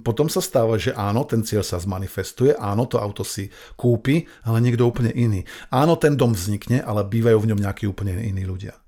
Potom 0.00 0.32
sa 0.32 0.40
stáva, 0.40 0.80
že 0.80 0.96
áno, 0.96 1.28
ten 1.28 1.44
cieľ 1.44 1.60
sa 1.60 1.76
zmanifestuje, 1.76 2.56
áno, 2.56 2.88
to 2.88 2.96
auto 2.96 3.20
si 3.20 3.52
kúpi, 3.76 4.24
ale 4.48 4.64
niekto 4.64 4.88
úplne 4.88 5.12
iný. 5.12 5.44
Áno, 5.68 6.00
ten 6.00 6.16
dom 6.16 6.32
vznikne, 6.32 6.80
ale 6.80 7.04
bývajú 7.04 7.36
v 7.36 7.48
ňom 7.52 7.60
nejakí 7.60 7.84
úplne 7.84 8.16
iní 8.16 8.48
ľudia. 8.48 8.79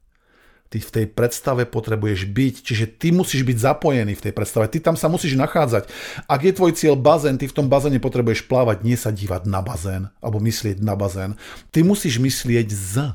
Ty 0.72 0.80
v 0.80 0.88
tej 0.88 1.06
predstave 1.12 1.68
potrebuješ 1.68 2.32
byť, 2.32 2.54
čiže 2.64 2.96
ty 2.96 3.12
musíš 3.12 3.44
byť 3.44 3.60
zapojený 3.60 4.16
v 4.16 4.24
tej 4.24 4.32
predstave, 4.32 4.72
ty 4.72 4.80
tam 4.80 4.96
sa 4.96 5.12
musíš 5.12 5.36
nachádzať. 5.36 5.84
Ak 6.24 6.40
je 6.40 6.56
tvoj 6.56 6.72
cieľ 6.72 6.96
bazén, 6.96 7.36
ty 7.36 7.44
v 7.44 7.52
tom 7.52 7.68
bazéne 7.68 8.00
potrebuješ 8.00 8.48
plávať, 8.48 8.80
nie 8.80 8.96
sa 8.96 9.12
dívať 9.12 9.44
na 9.44 9.60
bazén, 9.60 10.08
alebo 10.24 10.40
myslieť 10.40 10.80
na 10.80 10.96
bazén. 10.96 11.36
Ty 11.76 11.84
musíš 11.84 12.16
myslieť 12.16 12.72
z. 12.72 13.12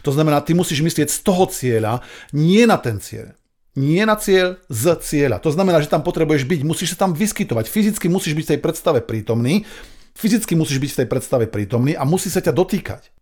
To 0.00 0.16
znamená, 0.16 0.40
ty 0.40 0.56
musíš 0.56 0.80
myslieť 0.80 1.12
z 1.12 1.18
toho 1.20 1.44
cieľa, 1.52 2.00
nie 2.32 2.64
na 2.64 2.80
ten 2.80 2.96
cieľ. 3.04 3.36
Nie 3.76 4.08
na 4.08 4.16
cieľ, 4.16 4.56
z 4.72 4.96
cieľa. 5.04 5.44
To 5.44 5.52
znamená, 5.52 5.84
že 5.84 5.92
tam 5.92 6.00
potrebuješ 6.00 6.48
byť, 6.48 6.60
musíš 6.64 6.96
sa 6.96 7.04
tam 7.04 7.12
vyskytovať. 7.12 7.68
Fyzicky 7.68 8.08
musíš 8.08 8.32
byť 8.32 8.44
v 8.48 8.52
tej 8.56 8.60
predstave 8.64 9.04
prítomný, 9.04 9.68
fyzicky 10.16 10.56
musíš 10.56 10.80
byť 10.80 10.90
v 10.96 10.98
tej 11.04 11.08
predstave 11.12 11.44
prítomný 11.52 11.92
a 11.92 12.08
musí 12.08 12.32
sa 12.32 12.40
ťa 12.40 12.56
dotýkať. 12.56 13.12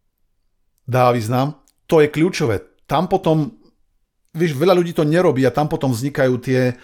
Dá 0.87 1.11
význam? 1.11 1.59
To 1.91 1.99
je 1.99 2.15
kľúčové. 2.15 2.76
Tam 2.87 3.11
potom, 3.11 3.51
vieš, 4.31 4.55
veľa 4.55 4.75
ľudí 4.79 4.94
to 4.94 5.03
nerobí 5.03 5.42
a 5.42 5.55
tam 5.55 5.66
potom 5.66 5.90
vznikajú 5.90 6.35
tie 6.38 6.75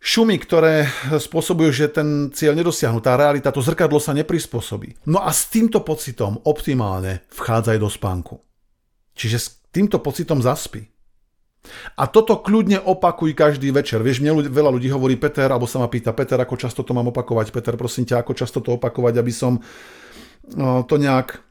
šumy, 0.00 0.40
ktoré 0.40 0.88
spôsobujú, 1.12 1.70
že 1.70 1.92
ten 1.92 2.32
cieľ 2.32 2.56
nedosiahnu. 2.56 3.04
Tá 3.04 3.20
realita, 3.20 3.52
to 3.52 3.60
zrkadlo 3.60 4.00
sa 4.00 4.16
neprispôsobí. 4.16 5.04
No 5.10 5.20
a 5.20 5.30
s 5.30 5.52
týmto 5.52 5.84
pocitom 5.84 6.40
optimálne 6.48 7.28
vchádzaj 7.34 7.76
do 7.76 7.90
spánku. 7.92 8.40
Čiže 9.12 9.36
s 9.36 9.46
týmto 9.68 10.00
pocitom 10.00 10.40
zaspí. 10.40 10.88
A 12.00 12.08
toto 12.08 12.40
kľudne 12.40 12.80
opakuj 12.80 13.36
každý 13.36 13.68
večer. 13.68 14.00
Vieš, 14.00 14.24
mne 14.24 14.48
veľa 14.48 14.72
ľudí 14.72 14.88
hovorí 14.88 15.20
Peter, 15.20 15.44
alebo 15.52 15.68
sa 15.68 15.76
ma 15.76 15.92
pýta 15.92 16.16
Peter, 16.16 16.40
ako 16.40 16.56
často 16.56 16.80
to 16.80 16.96
mám 16.96 17.12
opakovať. 17.12 17.52
Peter, 17.52 17.76
prosím 17.76 18.08
ťa, 18.08 18.24
ako 18.24 18.32
často 18.32 18.64
to 18.64 18.80
opakovať, 18.80 19.20
aby 19.20 19.28
som 19.28 19.60
no, 20.56 20.80
to 20.88 20.96
nejak 20.96 21.44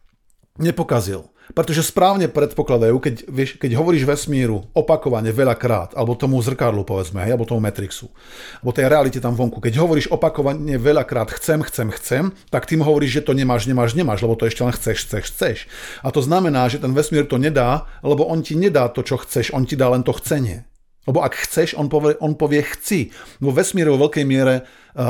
nepokazil. 0.58 1.30
Pretože 1.50 1.82
správne 1.82 2.30
predpokladajú, 2.30 2.96
keď, 3.02 3.16
vieš, 3.26 3.50
keď 3.58 3.74
hovoríš 3.74 4.06
vesmíru 4.06 4.70
opakovane 4.78 5.34
veľakrát, 5.34 5.98
alebo 5.98 6.14
tomu 6.14 6.38
zrkadlu 6.38 6.86
povedzme, 6.86 7.26
hej, 7.26 7.34
alebo 7.34 7.50
tomu 7.50 7.66
Matrixu, 7.66 8.14
alebo 8.62 8.72
tej 8.72 8.86
realite 8.86 9.18
tam 9.18 9.34
vonku, 9.34 9.58
keď 9.58 9.82
hovoríš 9.82 10.14
opakovane 10.14 10.78
veľakrát 10.78 11.34
chcem, 11.34 11.66
chcem, 11.66 11.88
chcem, 11.90 12.24
tak 12.54 12.70
tým 12.70 12.86
hovoríš, 12.86 13.22
že 13.22 13.26
to 13.26 13.34
nemáš, 13.34 13.66
nemáš, 13.66 13.98
nemáš, 13.98 14.22
lebo 14.22 14.38
to 14.38 14.46
ešte 14.46 14.62
len 14.62 14.74
chceš, 14.74 14.98
chceš, 15.10 15.24
chceš. 15.34 15.58
A 16.06 16.14
to 16.14 16.22
znamená, 16.22 16.70
že 16.70 16.78
ten 16.78 16.94
vesmír 16.94 17.26
to 17.26 17.42
nedá, 17.42 17.90
lebo 18.06 18.30
on 18.30 18.46
ti 18.46 18.54
nedá 18.54 18.86
to, 18.94 19.02
čo 19.02 19.18
chceš, 19.18 19.50
on 19.50 19.66
ti 19.66 19.74
dá 19.74 19.90
len 19.90 20.06
to 20.06 20.14
chcenie. 20.14 20.70
Lebo 21.10 21.26
ak 21.26 21.34
chceš, 21.34 21.74
on 21.74 21.90
povie, 21.90 22.14
on 22.22 22.38
povie 22.38 22.62
chci. 22.62 23.10
Vo 23.42 23.50
vesmíre 23.50 23.90
vo 23.90 23.98
veľkej 24.06 24.26
miere 24.30 24.62
e, 24.62 24.64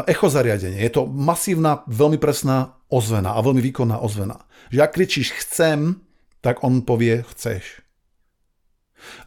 echo 0.08 0.32
zariadenie. 0.32 0.80
Je 0.80 0.96
to 0.96 1.04
masívna, 1.04 1.84
veľmi 1.92 2.16
presná 2.16 2.80
ozvena 2.88 3.36
a 3.36 3.44
veľmi 3.44 3.60
výkonná 3.60 4.00
ozvena. 4.00 4.48
Že 4.72 4.80
ak 4.80 4.92
kričíš 4.96 5.36
chcem, 5.44 6.00
tak 6.40 6.64
on 6.64 6.84
povie 6.84 7.24
chceš. 7.36 7.84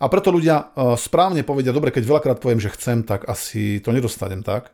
A 0.00 0.08
preto 0.12 0.28
ľudia 0.28 0.72
e, 0.72 0.96
správne 1.00 1.44
povedia, 1.44 1.72
dobre, 1.72 1.88
keď 1.88 2.04
veľakrát 2.04 2.38
poviem, 2.40 2.60
že 2.60 2.72
chcem, 2.76 3.04
tak 3.04 3.24
asi 3.24 3.80
to 3.80 3.92
nedostanem, 3.92 4.44
tak? 4.44 4.72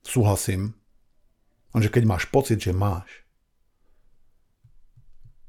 Súhlasím. 0.00 0.72
Lenže 1.76 1.92
keď 1.92 2.04
máš 2.08 2.24
pocit, 2.32 2.58
že 2.58 2.72
máš, 2.72 3.06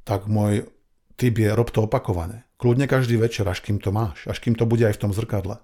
tak 0.04 0.28
môj 0.28 0.68
typ 1.16 1.34
je 1.40 1.50
rob 1.54 1.72
to 1.72 1.88
opakovane. 1.88 2.44
Kľudne 2.60 2.86
každý 2.86 3.18
večer, 3.18 3.48
až 3.48 3.64
kým 3.64 3.82
to 3.82 3.90
máš, 3.90 4.28
až 4.28 4.38
kým 4.44 4.54
to 4.54 4.68
bude 4.68 4.84
aj 4.84 5.00
v 5.00 5.02
tom 5.02 5.16
zrkadle. 5.16 5.64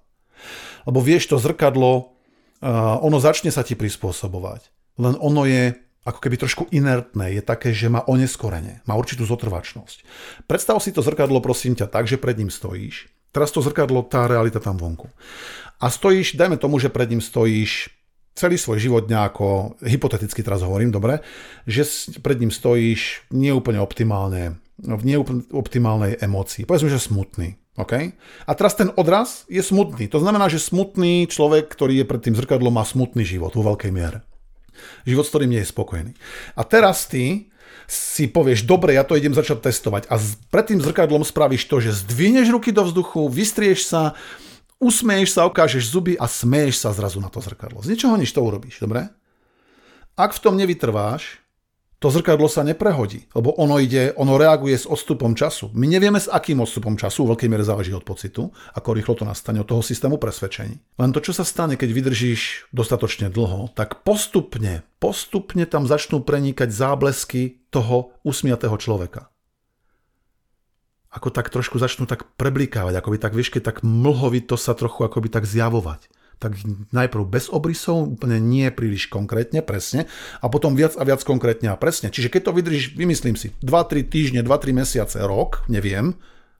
Lebo 0.88 1.00
vieš, 1.04 1.30
to 1.30 1.38
zrkadlo, 1.38 1.92
e, 2.00 2.04
ono 3.04 3.20
začne 3.20 3.52
sa 3.52 3.62
ti 3.68 3.76
prispôsobovať. 3.76 4.72
Len 4.98 5.14
ono 5.20 5.46
je 5.46 5.76
ako 6.04 6.20
keby 6.22 6.36
trošku 6.40 6.64
inertné, 6.70 7.40
je 7.40 7.44
také, 7.44 7.72
že 7.72 7.92
má 7.92 8.04
oneskorenie, 8.06 8.86
má 8.86 8.96
určitú 8.96 9.24
zotrvačnosť. 9.26 10.04
Predstav 10.46 10.80
si 10.84 10.92
to 10.92 11.02
zrkadlo, 11.04 11.44
prosím 11.44 11.76
ťa, 11.76 11.88
tak, 11.90 12.06
že 12.06 12.22
pred 12.22 12.38
ním 12.38 12.52
stojíš. 12.54 13.10
Teraz 13.32 13.52
to 13.52 13.62
zrkadlo, 13.62 14.08
tá 14.08 14.26
realita 14.26 14.58
tam 14.58 14.80
vonku. 14.80 15.12
A 15.78 15.92
stojíš, 15.92 16.40
dajme 16.40 16.58
tomu, 16.58 16.80
že 16.82 16.90
pred 16.90 17.12
ním 17.12 17.22
stojíš 17.22 17.92
celý 18.38 18.56
svoj 18.58 18.78
život 18.78 19.04
nejako, 19.10 19.78
hypoteticky 19.82 20.46
teraz 20.46 20.62
hovorím, 20.62 20.94
dobre, 20.94 21.26
že 21.66 21.84
pred 22.22 22.38
ním 22.38 22.54
stojíš 22.54 23.26
neúplne 23.34 23.82
optimálne, 23.82 24.62
v 24.78 25.04
neúplne 25.04 25.42
optimálnej 25.50 26.22
emócii. 26.22 26.70
Povedzme, 26.70 26.94
že 26.94 27.02
smutný. 27.02 27.58
Okay? 27.78 28.14
A 28.46 28.58
teraz 28.58 28.74
ten 28.74 28.90
odraz 28.98 29.46
je 29.50 29.62
smutný. 29.62 30.10
To 30.10 30.22
znamená, 30.22 30.50
že 30.50 30.62
smutný 30.62 31.30
človek, 31.30 31.70
ktorý 31.70 32.02
je 32.02 32.10
pred 32.10 32.22
tým 32.22 32.38
zrkadlom, 32.38 32.74
má 32.74 32.86
smutný 32.86 33.22
život 33.22 33.54
vo 33.54 33.74
veľkej 33.74 33.92
miere. 33.94 34.26
Život, 35.06 35.26
s 35.26 35.32
ktorým 35.32 35.52
nie 35.52 35.62
je 35.64 35.72
spokojný. 35.72 36.12
A 36.58 36.62
teraz 36.68 37.08
ty 37.10 37.50
si 37.88 38.28
povieš, 38.28 38.68
dobre, 38.68 39.00
ja 39.00 39.08
to 39.08 39.16
idem 39.16 39.32
začať 39.32 39.64
testovať 39.64 40.12
a 40.12 40.20
pred 40.52 40.66
tým 40.68 40.84
zrkadlom 40.84 41.24
spravíš 41.24 41.72
to, 41.72 41.80
že 41.80 42.04
zdvihneš 42.04 42.52
ruky 42.52 42.76
do 42.76 42.84
vzduchu, 42.84 43.32
vystrieš 43.32 43.88
sa, 43.88 44.12
usmeješ 44.76 45.40
sa, 45.40 45.48
ukážeš 45.48 45.88
zuby 45.88 46.20
a 46.20 46.28
smeješ 46.28 46.84
sa 46.84 46.92
zrazu 46.92 47.24
na 47.24 47.32
to 47.32 47.40
zrkadlo. 47.40 47.80
Z 47.80 47.96
ničoho 47.96 48.20
nič 48.20 48.36
to 48.36 48.44
urobíš, 48.44 48.84
dobre? 48.84 49.08
Ak 50.20 50.36
v 50.36 50.42
tom 50.44 50.60
nevytrváš, 50.60 51.40
to 51.98 52.14
zrkadlo 52.14 52.46
sa 52.46 52.62
neprehodí, 52.62 53.26
lebo 53.34 53.58
ono 53.58 53.82
ide, 53.82 54.14
ono 54.22 54.38
reaguje 54.38 54.78
s 54.78 54.86
odstupom 54.86 55.34
času. 55.34 55.74
My 55.74 55.90
nevieme 55.90 56.22
s 56.22 56.30
akým 56.30 56.62
odstupom 56.62 56.94
času, 56.94 57.26
v 57.26 57.34
veľkej 57.34 57.50
miere 57.50 57.66
záleží 57.66 57.90
od 57.90 58.06
pocitu, 58.06 58.54
ako 58.78 58.94
rýchlo 58.94 59.18
to 59.18 59.26
nastane, 59.26 59.58
od 59.58 59.66
toho 59.66 59.82
systému 59.82 60.22
presvedčení. 60.22 60.78
Len 60.78 61.10
to, 61.10 61.26
čo 61.26 61.34
sa 61.34 61.42
stane, 61.42 61.74
keď 61.74 61.90
vydržíš 61.90 62.70
dostatočne 62.70 63.34
dlho, 63.34 63.74
tak 63.74 64.06
postupne, 64.06 64.86
postupne 65.02 65.66
tam 65.66 65.90
začnú 65.90 66.22
prenikať 66.22 66.70
záblesky 66.70 67.66
toho 67.74 68.14
usmiatého 68.22 68.78
človeka. 68.78 69.34
Ako 71.10 71.34
tak 71.34 71.50
trošku 71.50 71.82
začnú 71.82 72.06
tak 72.06 72.30
preblikávať, 72.38 72.94
ako 72.94 73.10
by 73.10 73.18
tak, 73.18 73.34
vieš, 73.34 73.50
keď 73.50 73.74
tak 73.74 73.78
mlhovito 73.82 74.54
sa 74.54 74.78
trochu 74.78 75.02
ako 75.02 75.18
by 75.18 75.34
tak 75.34 75.50
zjavovať 75.50 76.14
tak 76.38 76.54
najprv 76.94 77.24
bez 77.26 77.50
obrysov, 77.50 78.18
úplne 78.18 78.38
nie 78.38 78.70
príliš 78.70 79.10
konkrétne, 79.10 79.66
presne, 79.66 80.06
a 80.42 80.46
potom 80.48 80.78
viac 80.78 80.94
a 80.96 81.04
viac 81.04 81.22
konkrétne 81.26 81.74
a 81.74 81.80
presne. 81.80 82.14
Čiže 82.14 82.30
keď 82.30 82.42
to 82.50 82.52
vydržíš, 82.54 82.86
vymyslím 82.94 83.34
si, 83.34 83.54
2-3 83.66 84.06
týždne, 84.06 84.42
2-3 84.46 84.78
mesiace, 84.78 85.18
rok, 85.26 85.66
neviem, 85.66 86.14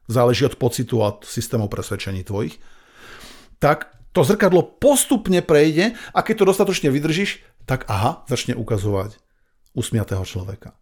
záleží 0.10 0.48
od 0.50 0.58
pocitu 0.58 1.06
a 1.06 1.14
od 1.14 1.28
systémov 1.30 1.70
presvedčení 1.70 2.26
tvojich, 2.26 2.58
tak 3.62 3.94
to 4.16 4.26
zrkadlo 4.26 4.66
postupne 4.82 5.46
prejde 5.46 5.94
a 6.14 6.20
keď 6.26 6.42
to 6.42 6.50
dostatočne 6.50 6.90
vydržíš, 6.90 7.46
tak 7.70 7.86
aha, 7.86 8.26
začne 8.26 8.58
ukazovať 8.58 9.20
usmiatého 9.78 10.26
človeka. 10.26 10.74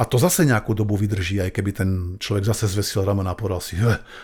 A 0.00 0.08
to 0.08 0.16
zase 0.16 0.48
nejakú 0.48 0.72
dobu 0.72 0.96
vydrží, 0.96 1.36
aj 1.36 1.52
keby 1.52 1.70
ten 1.76 1.90
človek 2.16 2.48
zase 2.48 2.64
zvesil 2.64 3.04
ramena 3.04 3.36
a 3.36 3.38
povedal 3.38 3.60
si, 3.60 3.76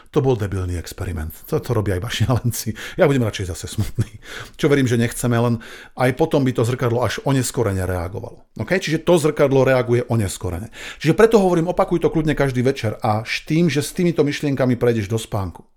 to 0.09 0.25
bol 0.25 0.33
debilný 0.33 0.81
experiment. 0.81 1.29
To, 1.53 1.61
to 1.61 1.77
robia 1.77 2.01
iba 2.01 2.09
šialenci. 2.09 2.73
Ja 2.97 3.05
budem 3.05 3.29
radšej 3.29 3.53
zase 3.53 3.69
smutný. 3.69 4.09
Čo 4.57 4.73
verím, 4.73 4.89
že 4.89 4.97
nechceme, 4.97 5.37
len 5.37 5.61
aj 5.93 6.17
potom 6.17 6.41
by 6.41 6.57
to 6.57 6.65
zrkadlo 6.65 7.05
až 7.05 7.21
oneskorene 7.29 7.85
reagovalo. 7.85 8.49
Okay? 8.57 8.81
Čiže 8.81 9.05
to 9.05 9.21
zrkadlo 9.21 9.69
reaguje 9.69 10.09
oneskorene. 10.09 10.73
Čiže 11.05 11.13
preto 11.13 11.37
hovorím, 11.37 11.69
opakuj 11.69 12.01
to 12.01 12.09
kľudne 12.09 12.33
každý 12.33 12.65
večer 12.65 12.97
a 13.05 13.21
tým, 13.45 13.69
že 13.69 13.85
s 13.85 13.93
týmito 13.93 14.25
myšlienkami 14.25 14.81
prejdeš 14.81 15.13
do 15.13 15.21
spánku. 15.21 15.69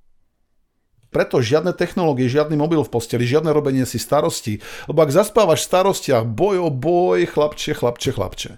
Preto 1.11 1.43
žiadne 1.43 1.75
technológie, 1.75 2.31
žiadny 2.31 2.55
mobil 2.55 2.79
v 2.79 2.87
posteli, 2.87 3.27
žiadne 3.27 3.51
robenie 3.51 3.83
si 3.83 3.99
starosti. 3.99 4.63
Lebo 4.87 5.03
ak 5.03 5.11
zaspávaš 5.11 5.67
v 5.67 5.67
starostiach, 5.67 6.23
boj 6.23 6.63
o 6.63 6.69
boj, 6.71 7.27
chlapče, 7.27 7.75
chlapče, 7.75 8.15
chlapče. 8.15 8.51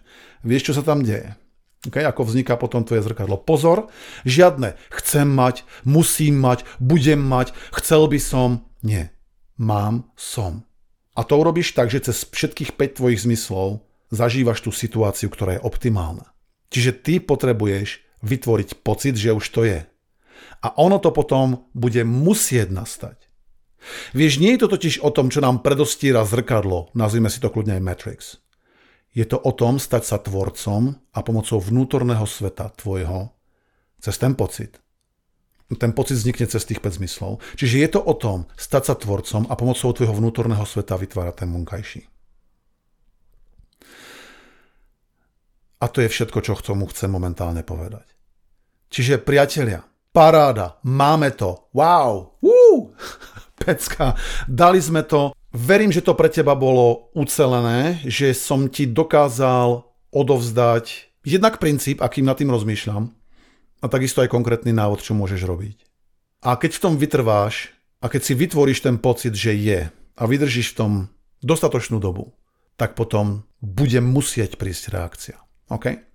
Vieš, 0.43 0.71
čo 0.71 0.73
sa 0.77 0.84
tam 0.84 1.01
deje? 1.01 1.34
Okay, 1.84 2.08
ako 2.08 2.23
vzniká 2.23 2.56
potom 2.56 2.88
tvoje 2.88 3.03
zrkadlo. 3.03 3.36
Pozor, 3.43 3.91
žiadne 4.23 4.79
chcem 4.88 5.27
mať, 5.27 5.67
musím 5.84 6.39
mať, 6.39 6.63
budem 6.79 7.19
mať, 7.19 7.51
chcel 7.75 8.08
by 8.08 8.19
som. 8.23 8.63
Nie. 8.79 9.12
Mám, 9.60 10.08
som. 10.15 10.63
A 11.13 11.27
to 11.27 11.36
urobíš 11.36 11.75
tak, 11.75 11.91
že 11.91 12.08
cez 12.08 12.23
všetkých 12.23 12.79
5 12.79 12.99
tvojich 13.03 13.23
zmyslov 13.27 13.84
zažívaš 14.15 14.63
tú 14.63 14.71
situáciu, 14.71 15.27
ktorá 15.27 15.60
je 15.60 15.65
optimálna. 15.65 16.32
Čiže 16.71 16.91
ty 17.03 17.13
potrebuješ 17.19 18.01
vytvoriť 18.23 18.69
pocit, 18.82 19.19
že 19.19 19.36
už 19.36 19.45
to 19.51 19.62
je. 19.67 19.84
A 20.63 20.67
ono 20.79 20.97
to 21.03 21.12
potom 21.12 21.67
bude 21.75 22.01
musieť 22.08 22.71
nastať. 22.71 23.19
Vieš, 24.15 24.39
nie 24.39 24.56
je 24.56 24.63
to 24.63 24.71
totiž 24.71 25.03
o 25.03 25.12
tom, 25.12 25.27
čo 25.27 25.43
nám 25.43 25.60
predostíra 25.60 26.23
zrkadlo, 26.23 26.95
nazvime 26.95 27.27
si 27.27 27.43
to 27.43 27.51
kľudne 27.51 27.75
aj 27.75 27.84
Matrix. 27.84 28.19
Je 29.13 29.26
to 29.30 29.38
o 29.38 29.52
tom 29.54 29.78
stať 29.78 30.04
sa 30.04 30.17
tvorcom 30.17 30.97
a 31.13 31.19
pomocou 31.21 31.62
vnútorného 31.62 32.26
sveta 32.26 32.73
tvojho 32.73 33.30
cez 34.02 34.17
ten 34.17 34.34
pocit. 34.34 34.82
Ten 35.73 35.93
pocit 35.93 36.17
vznikne 36.21 36.45
cez 36.49 36.65
tých 36.65 36.82
5 36.82 37.02
zmyslov. 37.02 37.41
Čiže 37.58 37.76
je 37.82 37.89
to 37.93 38.02
o 38.02 38.13
tom 38.13 38.45
stať 38.58 38.84
sa 38.89 38.95
tvorcom 38.97 39.49
a 39.49 39.54
pomocou 39.58 39.89
tvojho 39.93 40.13
vnútorného 40.13 40.65
sveta 40.65 40.97
vytvárať 40.97 41.45
ten 41.45 41.49
vonkajší. 41.49 42.02
A 45.82 45.86
to 45.91 45.99
je 45.99 46.10
všetko, 46.10 46.39
čo 46.41 46.58
tomu 46.62 46.88
chcem 46.89 47.10
momentálne 47.10 47.62
povedať. 47.65 48.06
Čiže 48.93 49.19
priatelia, 49.19 49.82
paráda, 50.13 50.78
máme 50.86 51.34
to, 51.34 51.69
wow, 51.73 52.38
Woo! 52.39 52.93
pecka, 53.60 54.13
dali 54.45 54.80
sme 54.80 55.04
to. 55.04 55.34
Verím, 55.54 55.94
že 55.94 56.02
to 56.02 56.18
pre 56.18 56.34
teba 56.34 56.58
bolo 56.58 57.13
ucelené, 57.13 58.02
že 58.10 58.34
som 58.34 58.66
ti 58.66 58.89
dokázal 58.89 59.86
odovzdať 60.10 61.13
jednak 61.22 61.62
princíp, 61.62 62.02
akým 62.02 62.26
nad 62.26 62.34
tým 62.42 62.50
rozmýšľam, 62.50 63.13
a 63.84 63.86
takisto 63.86 64.24
aj 64.24 64.32
konkrétny 64.32 64.72
návod, 64.72 65.04
čo 65.04 65.13
môžeš 65.13 65.44
robiť. 65.44 65.78
A 66.42 66.56
keď 66.56 66.72
v 66.80 66.84
tom 66.88 66.94
vytrváš 66.96 67.76
a 68.00 68.08
keď 68.08 68.22
si 68.24 68.34
vytvoríš 68.34 68.80
ten 68.82 68.96
pocit, 68.98 69.36
že 69.36 69.54
je 69.54 69.92
a 69.92 70.24
vydržíš 70.24 70.74
v 70.74 70.78
tom 70.80 70.92
dostatočnú 71.44 72.00
dobu, 72.00 72.32
tak 72.80 72.96
potom 72.96 73.44
bude 73.60 74.00
musieť 74.00 74.56
prísť 74.56 74.84
reakcia. 74.89 75.38
OK? 75.70 76.12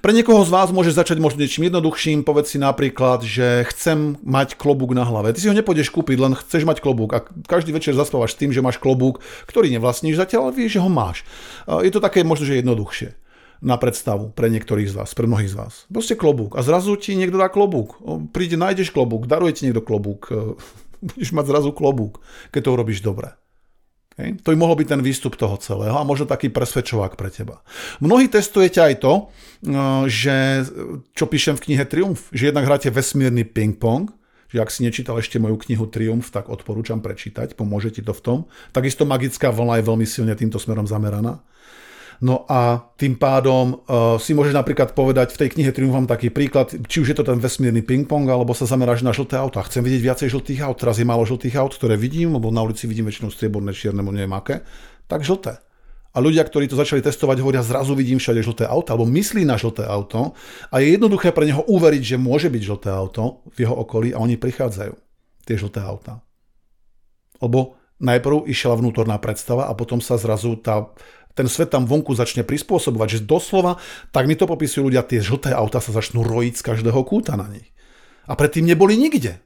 Pre 0.00 0.12
niekoho 0.16 0.40
z 0.42 0.50
vás 0.50 0.68
môže 0.72 0.90
začať 0.90 1.20
možno 1.20 1.44
niečím 1.44 1.68
jednoduchším, 1.68 2.24
povedz 2.24 2.56
si 2.56 2.58
napríklad, 2.58 3.22
že 3.22 3.68
chcem 3.68 4.16
mať 4.24 4.56
klobúk 4.56 4.96
na 4.96 5.04
hlave. 5.04 5.36
Ty 5.36 5.38
si 5.40 5.48
ho 5.52 5.56
nepôjdeš 5.56 5.92
kúpiť, 5.92 6.16
len 6.16 6.32
chceš 6.34 6.64
mať 6.64 6.80
klobúk 6.80 7.10
a 7.12 7.24
každý 7.44 7.70
večer 7.70 7.92
zaspávaš 7.92 8.34
tým, 8.34 8.50
že 8.50 8.64
máš 8.64 8.80
klobúk, 8.80 9.20
ktorý 9.46 9.68
nevlastníš 9.70 10.18
zatiaľ, 10.18 10.50
ale 10.50 10.56
vieš, 10.56 10.80
že 10.80 10.84
ho 10.84 10.90
máš. 10.90 11.22
Je 11.68 11.92
to 11.92 12.00
také 12.00 12.24
možno, 12.24 12.48
že 12.48 12.60
jednoduchšie 12.60 13.14
na 13.60 13.76
predstavu 13.76 14.32
pre 14.32 14.48
niektorých 14.48 14.88
z 14.88 14.94
vás, 14.96 15.12
pre 15.12 15.28
mnohých 15.28 15.52
z 15.52 15.56
vás. 15.60 15.74
Proste 15.92 16.16
klobúk 16.16 16.56
a 16.56 16.64
zrazu 16.64 16.96
ti 16.96 17.12
niekto 17.12 17.36
dá 17.36 17.52
klobúk. 17.52 18.00
Príde, 18.32 18.56
nájdeš 18.56 18.88
klobúk, 18.88 19.28
daruje 19.28 19.52
ti 19.52 19.68
niekto 19.68 19.84
klobúk. 19.84 20.32
Budeš 21.06 21.32
mať 21.32 21.44
zrazu 21.48 21.70
klobúk, 21.76 22.24
keď 22.52 22.60
to 22.64 22.70
urobíš 22.76 23.00
dobre. 23.04 23.36
Okay? 24.20 24.36
To 24.44 24.52
by 24.52 24.56
mohol 24.60 24.76
byť 24.76 24.88
ten 24.92 25.00
výstup 25.00 25.40
toho 25.40 25.56
celého 25.56 25.96
a 25.96 26.04
možno 26.04 26.28
taký 26.28 26.52
presvedčovák 26.52 27.16
pre 27.16 27.32
teba. 27.32 27.64
Mnohí 28.04 28.28
testujete 28.28 28.84
aj 28.84 28.94
to, 29.00 29.12
uh, 29.24 30.04
že, 30.04 30.68
čo 31.16 31.24
píšem 31.24 31.56
v 31.56 31.64
knihe 31.72 31.84
Triumf, 31.88 32.28
že 32.28 32.52
jednak 32.52 32.68
hráte 32.68 32.92
vesmírny 32.92 33.48
ping-pong, 33.48 34.12
že 34.52 34.60
ak 34.60 34.68
si 34.68 34.84
nečítal 34.84 35.16
ešte 35.16 35.40
moju 35.40 35.56
knihu 35.64 35.88
Triumf, 35.88 36.28
tak 36.28 36.52
odporúčam 36.52 37.00
prečítať, 37.00 37.56
pomôže 37.56 37.94
ti 37.96 38.04
to 38.04 38.12
v 38.12 38.20
tom. 38.20 38.38
Takisto 38.76 39.08
magická 39.08 39.48
vlna 39.48 39.80
je 39.80 39.88
veľmi 39.88 40.06
silne 40.06 40.34
týmto 40.36 40.60
smerom 40.60 40.84
zameraná. 40.84 41.40
No 42.20 42.44
a 42.52 42.92
tým 43.00 43.16
pádom 43.16 43.80
uh, 43.80 44.20
si 44.20 44.36
môžeš 44.36 44.52
napríklad 44.52 44.92
povedať, 44.92 45.32
v 45.32 45.40
tej 45.40 45.48
knihe 45.56 45.72
Triumf 45.72 45.96
mám 45.96 46.04
taký 46.04 46.28
príklad, 46.28 46.68
či 46.84 47.00
už 47.00 47.08
je 47.12 47.16
to 47.16 47.24
ten 47.24 47.40
vesmírny 47.40 47.80
ping-pong, 47.80 48.28
alebo 48.28 48.52
sa 48.52 48.68
zameráš 48.68 49.00
na 49.00 49.16
žlté 49.16 49.40
auta. 49.40 49.64
Chcem 49.64 49.80
vidieť 49.80 50.04
viacej 50.04 50.28
žltých 50.28 50.60
aut, 50.68 50.76
teraz 50.76 51.00
je 51.00 51.08
málo 51.08 51.24
žltých 51.24 51.56
aut, 51.56 51.72
ktoré 51.72 51.96
vidím, 51.96 52.36
lebo 52.36 52.52
na 52.52 52.60
ulici 52.60 52.84
vidím 52.84 53.08
väčšinou 53.08 53.32
strieborné, 53.32 53.72
čierne, 53.72 54.04
neviem 54.04 54.36
aké, 54.36 54.60
tak 55.08 55.24
žlté. 55.24 55.64
A 56.12 56.18
ľudia, 56.20 56.44
ktorí 56.44 56.68
to 56.68 56.76
začali 56.76 57.00
testovať, 57.00 57.40
hovoria, 57.40 57.64
zrazu 57.64 57.96
vidím 57.96 58.20
všade 58.20 58.44
žlté 58.44 58.68
auto, 58.68 58.92
alebo 58.92 59.08
myslí 59.08 59.48
na 59.48 59.56
žlté 59.56 59.88
auto 59.88 60.36
a 60.68 60.76
je 60.82 60.92
jednoduché 60.92 61.32
pre 61.32 61.48
neho 61.48 61.64
uveriť, 61.64 62.02
že 62.04 62.16
môže 62.20 62.52
byť 62.52 62.62
žlté 62.66 62.90
auto 62.92 63.46
v 63.54 63.64
jeho 63.64 63.72
okolí 63.78 64.12
a 64.12 64.20
oni 64.20 64.36
prichádzajú, 64.36 64.92
tie 65.46 65.56
žlté 65.56 65.80
auta. 65.80 66.20
Lebo 67.38 67.80
najprv 68.02 68.48
išla 68.50 68.80
vnútorná 68.80 69.22
predstava 69.22 69.70
a 69.70 69.72
potom 69.76 70.02
sa 70.02 70.18
zrazu 70.18 70.58
tá 70.58 70.90
ten 71.40 71.48
svet 71.48 71.72
tam 71.72 71.88
vonku 71.88 72.12
začne 72.12 72.44
prispôsobovať, 72.44 73.08
že 73.16 73.20
doslova, 73.24 73.80
tak 74.12 74.28
mi 74.28 74.36
to 74.36 74.44
popisujú 74.44 74.92
ľudia, 74.92 75.08
tie 75.08 75.24
žlté 75.24 75.56
auta 75.56 75.80
sa 75.80 75.96
začnú 75.96 76.20
rojiť 76.20 76.60
z 76.60 76.66
každého 76.68 77.00
kúta 77.08 77.40
na 77.40 77.48
nich. 77.48 77.72
A 78.28 78.36
predtým 78.36 78.68
neboli 78.68 79.00
nikde. 79.00 79.40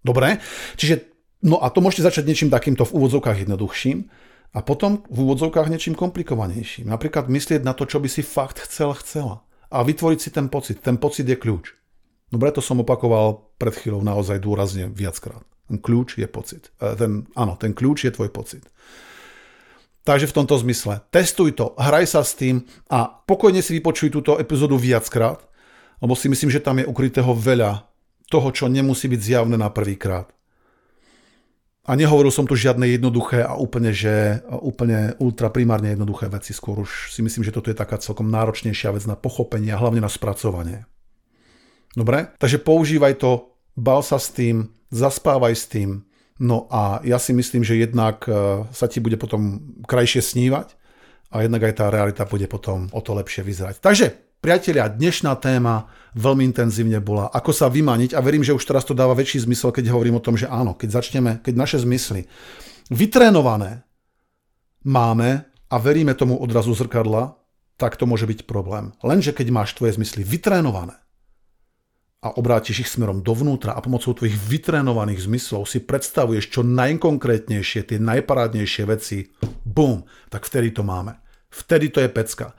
Dobre? 0.00 0.40
Čiže, 0.80 1.04
no 1.44 1.60
a 1.60 1.68
to 1.68 1.84
môžete 1.84 2.08
začať 2.08 2.24
niečím 2.24 2.48
takýmto 2.48 2.88
v 2.88 2.96
úvodzovkách 2.96 3.44
jednoduchším 3.44 4.08
a 4.56 4.64
potom 4.64 5.04
v 5.12 5.18
úvodzovkách 5.28 5.68
niečím 5.68 5.92
komplikovanejším. 5.92 6.88
Napríklad 6.88 7.28
myslieť 7.28 7.60
na 7.60 7.76
to, 7.76 7.84
čo 7.84 8.00
by 8.00 8.08
si 8.08 8.24
fakt 8.24 8.64
chcel, 8.64 8.96
chcela. 9.04 9.44
A 9.68 9.84
vytvoriť 9.84 10.18
si 10.18 10.30
ten 10.32 10.48
pocit. 10.48 10.80
Ten 10.80 10.96
pocit 10.96 11.28
je 11.28 11.36
kľúč. 11.36 11.76
Dobre, 12.32 12.48
to 12.56 12.64
som 12.64 12.80
opakoval 12.80 13.52
pred 13.60 13.76
chvíľou 13.76 14.00
naozaj 14.00 14.40
dôrazne 14.40 14.88
viackrát. 14.88 15.44
Ten 15.68 15.76
kľúč 15.76 16.16
je 16.16 16.28
pocit. 16.28 16.72
E, 16.80 16.96
ten, 16.96 17.28
áno, 17.36 17.58
ten 17.60 17.76
kľúč 17.76 18.08
je 18.08 18.12
tvoj 18.14 18.32
pocit. 18.32 18.64
Takže 20.04 20.28
v 20.28 20.36
tomto 20.36 20.60
zmysle 20.60 21.00
testuj 21.08 21.56
to, 21.56 21.72
hraj 21.80 22.04
sa 22.04 22.20
s 22.20 22.36
tým 22.36 22.68
a 22.92 23.08
pokojne 23.08 23.64
si 23.64 23.80
vypočuj 23.80 24.12
túto 24.12 24.36
epizódu 24.36 24.76
viackrát, 24.76 25.40
lebo 26.04 26.12
si 26.12 26.28
myslím, 26.28 26.52
že 26.52 26.60
tam 26.60 26.76
je 26.76 26.84
ukrytého 26.84 27.32
veľa 27.32 27.88
toho, 28.28 28.48
čo 28.52 28.68
nemusí 28.68 29.08
byť 29.08 29.20
zjavné 29.20 29.56
na 29.56 29.72
prvýkrát. 29.72 30.28
A 31.84 31.96
nehovoril 31.96 32.32
som 32.32 32.48
tu 32.48 32.56
žiadne 32.56 32.88
jednoduché 32.88 33.44
a 33.44 33.60
úplne, 33.60 33.92
že 33.92 34.40
úplne 34.64 35.12
ultra 35.20 35.52
primárne 35.52 35.92
jednoduché 35.92 36.32
veci. 36.32 36.56
Skôr 36.56 36.80
už 36.80 37.12
si 37.12 37.20
myslím, 37.20 37.44
že 37.44 37.52
toto 37.52 37.68
je 37.68 37.76
taká 37.76 38.00
celkom 38.00 38.32
náročnejšia 38.32 38.88
vec 38.92 39.04
na 39.04 39.20
pochopenie 39.20 39.68
a 39.72 39.80
hlavne 39.80 40.00
na 40.00 40.08
spracovanie. 40.08 40.88
Dobre? 41.92 42.32
Takže 42.40 42.64
používaj 42.64 43.20
to, 43.20 43.52
bal 43.76 44.00
sa 44.00 44.16
s 44.16 44.32
tým, 44.32 44.72
zaspávaj 44.88 45.52
s 45.52 45.64
tým, 45.68 46.08
No 46.42 46.66
a 46.66 46.98
ja 47.06 47.22
si 47.22 47.30
myslím, 47.30 47.62
že 47.62 47.78
jednak 47.78 48.26
e, 48.26 48.66
sa 48.74 48.86
ti 48.90 48.98
bude 48.98 49.14
potom 49.14 49.62
krajšie 49.86 50.18
snívať 50.18 50.74
a 51.30 51.46
jednak 51.46 51.62
aj 51.62 51.74
tá 51.78 51.86
realita 51.94 52.26
bude 52.26 52.50
potom 52.50 52.90
o 52.90 52.98
to 52.98 53.14
lepšie 53.14 53.46
vyzerať. 53.46 53.78
Takže, 53.78 54.06
priatelia, 54.42 54.90
dnešná 54.90 55.38
téma 55.38 55.86
veľmi 56.18 56.42
intenzívne 56.42 56.98
bola, 56.98 57.30
ako 57.30 57.54
sa 57.54 57.70
vymaniť 57.70 58.18
a 58.18 58.20
verím, 58.22 58.42
že 58.42 58.50
už 58.50 58.66
teraz 58.66 58.82
to 58.82 58.98
dáva 58.98 59.14
väčší 59.14 59.46
zmysel, 59.46 59.70
keď 59.70 59.94
hovorím 59.94 60.18
o 60.18 60.24
tom, 60.24 60.34
že 60.34 60.50
áno, 60.50 60.74
keď 60.74 60.98
začneme, 60.98 61.38
keď 61.38 61.54
naše 61.54 61.78
zmysly 61.78 62.26
vytrénované 62.90 63.86
máme 64.82 65.46
a 65.70 65.76
veríme 65.78 66.18
tomu 66.18 66.34
odrazu 66.34 66.74
zrkadla, 66.74 67.38
tak 67.78 67.94
to 67.94 68.10
môže 68.10 68.26
byť 68.26 68.42
problém. 68.42 68.90
Lenže 69.06 69.30
keď 69.30 69.54
máš 69.54 69.78
tvoje 69.78 69.94
zmysly 69.94 70.26
vytrénované, 70.26 70.98
a 72.24 72.40
obrátiš 72.40 72.88
ich 72.88 72.90
smerom 72.90 73.20
dovnútra 73.20 73.76
a 73.76 73.84
pomocou 73.84 74.16
tvojich 74.16 74.32
vytrénovaných 74.32 75.28
zmyslov 75.28 75.68
si 75.68 75.84
predstavuješ 75.84 76.48
čo 76.48 76.64
najkonkrétnejšie, 76.64 77.84
tie 77.84 77.98
najparádnejšie 78.00 78.84
veci, 78.88 79.28
bum, 79.68 80.08
tak 80.32 80.48
vtedy 80.48 80.72
to 80.72 80.80
máme. 80.80 81.20
Vtedy 81.52 81.92
to 81.92 82.00
je 82.00 82.08
pecka. 82.08 82.56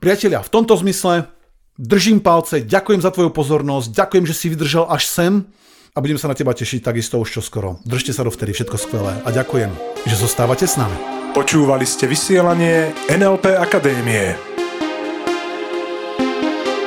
Priatelia, 0.00 0.40
v 0.40 0.48
tomto 0.48 0.72
zmysle 0.80 1.28
držím 1.76 2.24
palce, 2.24 2.64
ďakujem 2.64 3.04
za 3.04 3.12
tvoju 3.12 3.30
pozornosť, 3.30 3.92
ďakujem, 3.92 4.24
že 4.24 4.34
si 4.34 4.48
vydržal 4.48 4.88
až 4.88 5.04
sem 5.04 5.44
a 5.92 6.00
budem 6.00 6.16
sa 6.16 6.32
na 6.32 6.34
teba 6.34 6.56
tešiť 6.56 6.80
takisto 6.80 7.20
už 7.20 7.38
čoskoro. 7.38 7.84
Držte 7.84 8.16
sa 8.16 8.24
dovtedy, 8.24 8.56
všetko 8.56 8.76
skvelé 8.80 9.20
a 9.20 9.28
ďakujem, 9.28 9.70
že 10.08 10.16
zostávate 10.16 10.64
s 10.64 10.80
nami. 10.80 10.96
Počúvali 11.36 11.84
ste 11.84 12.08
vysielanie 12.08 12.96
NLP 13.12 13.52
Akadémie. 13.52 14.53